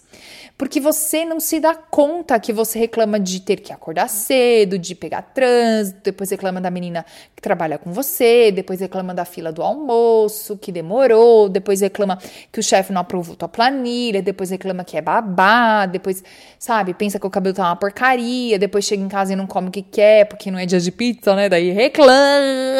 porque 0.57 0.79
você 0.79 1.23
não 1.23 1.39
se 1.39 1.59
dá 1.59 1.75
conta 1.75 2.39
que 2.39 2.51
você 2.51 2.79
reclama 2.79 3.19
de 3.19 3.39
ter 3.39 3.57
que 3.57 3.71
acordar 3.71 4.09
cedo, 4.09 4.79
de 4.79 4.95
pegar 4.95 5.21
trânsito, 5.21 5.99
depois 6.03 6.31
reclama 6.31 6.59
da 6.59 6.71
menina 6.71 7.05
que 7.35 7.41
trabalha 7.41 7.77
com 7.77 7.91
você, 7.93 8.51
depois 8.51 8.79
reclama 8.79 9.13
da 9.13 9.23
fila 9.23 9.51
do 9.51 9.61
almoço, 9.61 10.57
que 10.57 10.71
demorou, 10.71 11.47
depois 11.47 11.81
reclama 11.81 12.17
que 12.51 12.59
o 12.59 12.63
chefe 12.63 12.91
não 12.91 13.01
aprovou 13.01 13.35
tua 13.35 13.47
planilha, 13.47 14.19
depois 14.19 14.49
reclama 14.49 14.83
que 14.83 14.97
é 14.97 15.01
babá, 15.01 15.85
depois, 15.85 16.23
sabe, 16.57 16.95
pensa 16.95 17.19
que 17.19 17.27
o 17.27 17.29
cabelo 17.29 17.55
tá 17.55 17.63
uma 17.63 17.75
porcaria, 17.75 18.57
depois 18.57 18.83
chega 18.83 19.03
em 19.03 19.07
casa 19.07 19.33
e 19.33 19.35
não 19.35 19.45
come 19.45 19.67
o 19.67 19.71
que 19.71 19.83
quer, 19.83 20.25
porque 20.25 20.49
não 20.49 20.57
é 20.57 20.65
dia 20.65 20.79
de 20.79 20.91
pizza, 20.91 21.35
né? 21.35 21.47
Daí 21.47 21.69
reclama. 21.69 22.76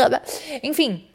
Enfim, 0.64 1.08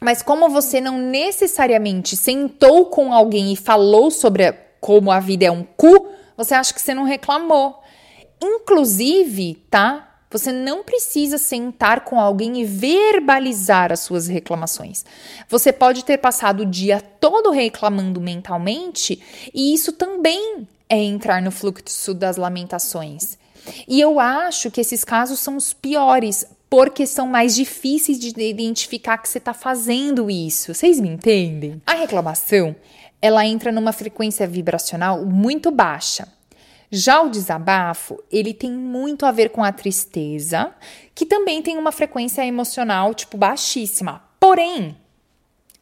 mas 0.00 0.22
como 0.22 0.48
você 0.48 0.80
não 0.80 0.98
necessariamente 0.98 2.16
sentou 2.16 2.86
com 2.86 3.12
alguém 3.12 3.52
e 3.52 3.56
falou 3.56 4.10
sobre 4.10 4.52
como 4.80 5.10
a 5.10 5.18
vida 5.18 5.44
é 5.46 5.50
um 5.50 5.64
cu, 5.64 6.08
você 6.36 6.54
acha 6.54 6.72
que 6.72 6.80
você 6.80 6.94
não 6.94 7.04
reclamou. 7.04 7.82
Inclusive, 8.40 9.54
tá? 9.68 10.04
Você 10.30 10.52
não 10.52 10.84
precisa 10.84 11.38
sentar 11.38 12.04
com 12.04 12.20
alguém 12.20 12.60
e 12.60 12.64
verbalizar 12.64 13.90
as 13.90 14.00
suas 14.00 14.28
reclamações. 14.28 15.04
Você 15.48 15.72
pode 15.72 16.04
ter 16.04 16.18
passado 16.18 16.60
o 16.60 16.66
dia 16.66 17.00
todo 17.00 17.50
reclamando 17.50 18.20
mentalmente, 18.20 19.20
e 19.54 19.72
isso 19.72 19.90
também 19.90 20.68
é 20.88 20.98
entrar 20.98 21.40
no 21.40 21.50
fluxo 21.50 22.12
das 22.12 22.36
lamentações. 22.36 23.38
E 23.86 24.00
eu 24.00 24.20
acho 24.20 24.70
que 24.70 24.80
esses 24.80 25.02
casos 25.02 25.40
são 25.40 25.56
os 25.56 25.72
piores, 25.72 26.46
porque 26.70 27.06
são 27.06 27.26
mais 27.26 27.54
difíceis 27.54 28.18
de 28.18 28.28
identificar 28.28 29.18
que 29.18 29.28
você 29.28 29.38
está 29.38 29.54
fazendo 29.54 30.30
isso. 30.30 30.74
Vocês 30.74 31.00
me 31.00 31.08
entendem? 31.08 31.80
A 31.86 31.94
reclamação, 31.94 32.76
ela 33.20 33.46
entra 33.46 33.72
numa 33.72 33.92
frequência 33.92 34.46
vibracional 34.46 35.24
muito 35.24 35.70
baixa. 35.70 36.28
Já 36.90 37.20
o 37.20 37.28
desabafo, 37.28 38.22
ele 38.30 38.54
tem 38.54 38.72
muito 38.72 39.26
a 39.26 39.32
ver 39.32 39.50
com 39.50 39.62
a 39.62 39.72
tristeza, 39.72 40.72
que 41.14 41.26
também 41.26 41.60
tem 41.60 41.76
uma 41.76 41.92
frequência 41.92 42.44
emocional 42.46 43.12
tipo 43.12 43.36
baixíssima. 43.36 44.22
Porém, 44.40 44.96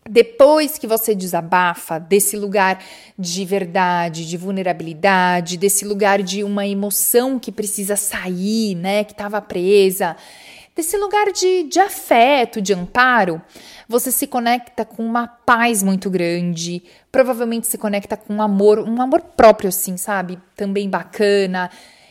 depois 0.09 0.79
que 0.79 0.87
você 0.87 1.15
desabafa 1.15 1.99
desse 1.99 2.37
lugar 2.37 2.83
de 3.19 3.45
verdade, 3.45 4.27
de 4.27 4.37
vulnerabilidade, 4.37 5.57
desse 5.57 5.85
lugar 5.85 6.23
de 6.23 6.43
uma 6.43 6.67
emoção 6.67 7.39
que 7.39 7.53
precisa 7.53 7.97
sair, 7.97 8.75
né, 8.75 9.05
que 9.05 9.13
estava 9.13 9.41
presa, 9.41 10.17
desse 10.77 10.97
lugar 10.99 11.33
de, 11.33 11.63
de 11.65 11.81
afeto, 11.81 12.61
de 12.61 12.75
amparo, 12.75 13.41
você 13.89 14.13
se 14.13 14.27
conecta 14.27 14.85
com 14.85 15.03
uma 15.03 15.27
paz 15.27 15.83
muito 15.83 16.11
grande, 16.11 16.83
provavelmente 17.11 17.67
se 17.67 17.79
conecta 17.79 18.17
com 18.17 18.35
um 18.35 18.43
amor, 18.43 18.79
um 18.81 19.01
amor 19.01 19.23
próprio, 19.23 19.69
assim, 19.69 19.97
sabe? 19.97 20.39
Também 20.55 20.91
bacana. 20.91 21.71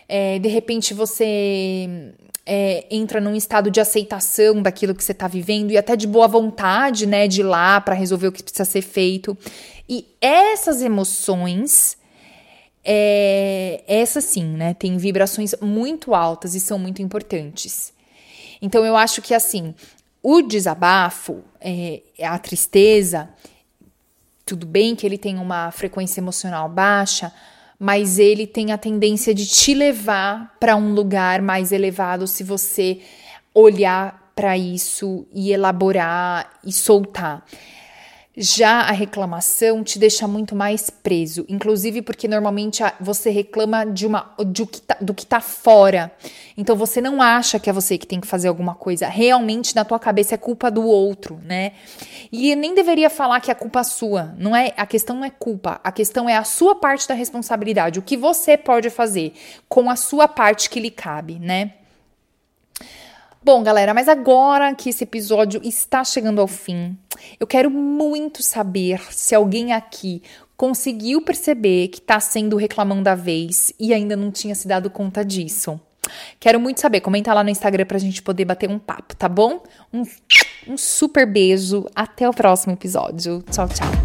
É, 0.09 0.39
de 0.39 0.49
repente 0.49 0.93
você 0.93 2.13
é, 2.45 2.85
entra 2.89 3.21
num 3.21 3.35
estado 3.35 3.69
de 3.69 3.79
aceitação 3.79 4.61
daquilo 4.61 4.95
que 4.95 5.03
você 5.03 5.11
está 5.11 5.27
vivendo 5.27 5.71
e 5.71 5.77
até 5.77 5.95
de 5.95 6.07
boa 6.07 6.27
vontade, 6.27 7.05
né, 7.05 7.27
de 7.27 7.41
ir 7.41 7.43
lá 7.43 7.79
para 7.79 7.93
resolver 7.93 8.27
o 8.27 8.31
que 8.31 8.41
precisa 8.41 8.65
ser 8.65 8.81
feito. 8.81 9.37
E 9.87 10.07
essas 10.19 10.81
emoções, 10.81 11.97
é, 12.83 13.83
essa 13.87 14.21
sim, 14.21 14.45
né, 14.45 14.73
tem 14.73 14.97
vibrações 14.97 15.53
muito 15.61 16.15
altas 16.15 16.55
e 16.55 16.59
são 16.59 16.79
muito 16.79 17.01
importantes. 17.01 17.94
Então 18.65 18.83
eu 18.83 18.97
acho 18.97 19.21
que 19.21 19.31
assim, 19.31 19.75
o 20.23 20.41
desabafo, 20.41 21.43
é, 21.61 22.01
a 22.23 22.39
tristeza, 22.39 23.29
tudo 24.43 24.65
bem 24.65 24.95
que 24.95 25.05
ele 25.05 25.19
tem 25.19 25.37
uma 25.37 25.69
frequência 25.69 26.19
emocional 26.19 26.67
baixa, 26.67 27.31
mas 27.77 28.17
ele 28.17 28.47
tem 28.47 28.71
a 28.71 28.77
tendência 28.77 29.35
de 29.35 29.45
te 29.45 29.75
levar 29.75 30.57
para 30.59 30.75
um 30.75 30.95
lugar 30.95 31.43
mais 31.43 31.71
elevado 31.71 32.25
se 32.25 32.43
você 32.43 33.01
olhar 33.53 34.31
para 34.35 34.57
isso 34.57 35.27
e 35.31 35.51
elaborar 35.51 36.59
e 36.65 36.73
soltar. 36.73 37.45
Já 38.37 38.81
a 38.81 38.91
reclamação 38.91 39.81
te 39.81 39.97
deixa 39.97 40.27
muito 40.27 40.55
mais 40.55 40.89
preso, 40.89 41.45
inclusive 41.47 42.01
porque 42.01 42.27
normalmente 42.27 42.83
você 42.99 43.29
reclama 43.29 43.85
de 43.85 44.05
uma 44.05 44.33
de 44.45 44.65
que 44.65 44.81
tá, 44.81 44.97
do 44.99 45.13
que 45.13 45.25
tá 45.25 45.39
fora. 45.39 46.11
Então 46.57 46.75
você 46.75 46.99
não 46.99 47.21
acha 47.21 47.57
que 47.59 47.69
é 47.69 47.73
você 47.73 47.97
que 47.97 48.05
tem 48.05 48.19
que 48.19 48.27
fazer 48.27 48.49
alguma 48.49 48.75
coisa. 48.75 49.07
Realmente 49.07 49.73
na 49.73 49.85
tua 49.85 49.99
cabeça 49.99 50.35
é 50.35 50.37
culpa 50.37 50.69
do 50.69 50.83
outro, 50.83 51.39
né? 51.45 51.71
E 52.29 52.53
nem 52.55 52.75
deveria 52.75 53.09
falar 53.09 53.39
que 53.39 53.49
é 53.49 53.53
culpa 53.53 53.85
sua. 53.85 54.35
Não 54.37 54.53
é, 54.53 54.73
a 54.75 54.85
questão 54.85 55.15
não 55.15 55.23
é 55.23 55.29
culpa, 55.29 55.79
a 55.81 55.91
questão 55.91 56.27
é 56.27 56.35
a 56.35 56.43
sua 56.43 56.75
parte 56.75 57.07
da 57.07 57.13
responsabilidade, 57.13 57.99
o 57.99 58.01
que 58.01 58.17
você 58.17 58.57
pode 58.57 58.89
fazer 58.89 59.33
com 59.69 59.89
a 59.89 59.95
sua 59.95 60.27
parte 60.27 60.69
que 60.69 60.79
lhe 60.81 60.91
cabe, 60.91 61.39
né? 61.39 61.71
Bom, 63.45 63.61
galera, 63.61 63.93
mas 63.93 64.09
agora 64.09 64.73
que 64.73 64.89
esse 64.89 65.03
episódio 65.03 65.61
está 65.63 66.03
chegando 66.03 66.41
ao 66.41 66.47
fim, 66.47 66.97
eu 67.39 67.45
quero 67.45 67.69
muito 67.69 68.41
saber 68.41 68.99
se 69.11 69.35
alguém 69.35 69.71
aqui 69.71 70.23
conseguiu 70.57 71.21
perceber 71.21 71.89
que 71.89 71.99
está 71.99 72.19
sendo 72.19 72.57
reclamão 72.57 73.03
da 73.03 73.13
vez 73.13 73.71
e 73.79 73.93
ainda 73.93 74.15
não 74.15 74.31
tinha 74.31 74.55
se 74.55 74.67
dado 74.67 74.89
conta 74.89 75.23
disso. 75.23 75.79
Quero 76.39 76.59
muito 76.59 76.81
saber. 76.81 77.01
Comenta 77.01 77.31
lá 77.35 77.43
no 77.43 77.51
Instagram 77.51 77.85
pra 77.85 77.99
gente 77.99 78.23
poder 78.23 78.45
bater 78.45 78.67
um 78.67 78.79
papo, 78.79 79.15
tá 79.15 79.29
bom? 79.29 79.61
Um, 79.93 80.01
um 80.67 80.75
super 80.75 81.31
beijo. 81.31 81.85
Até 81.93 82.27
o 82.27 82.33
próximo 82.33 82.73
episódio. 82.73 83.43
Tchau, 83.51 83.67
tchau. 83.69 84.04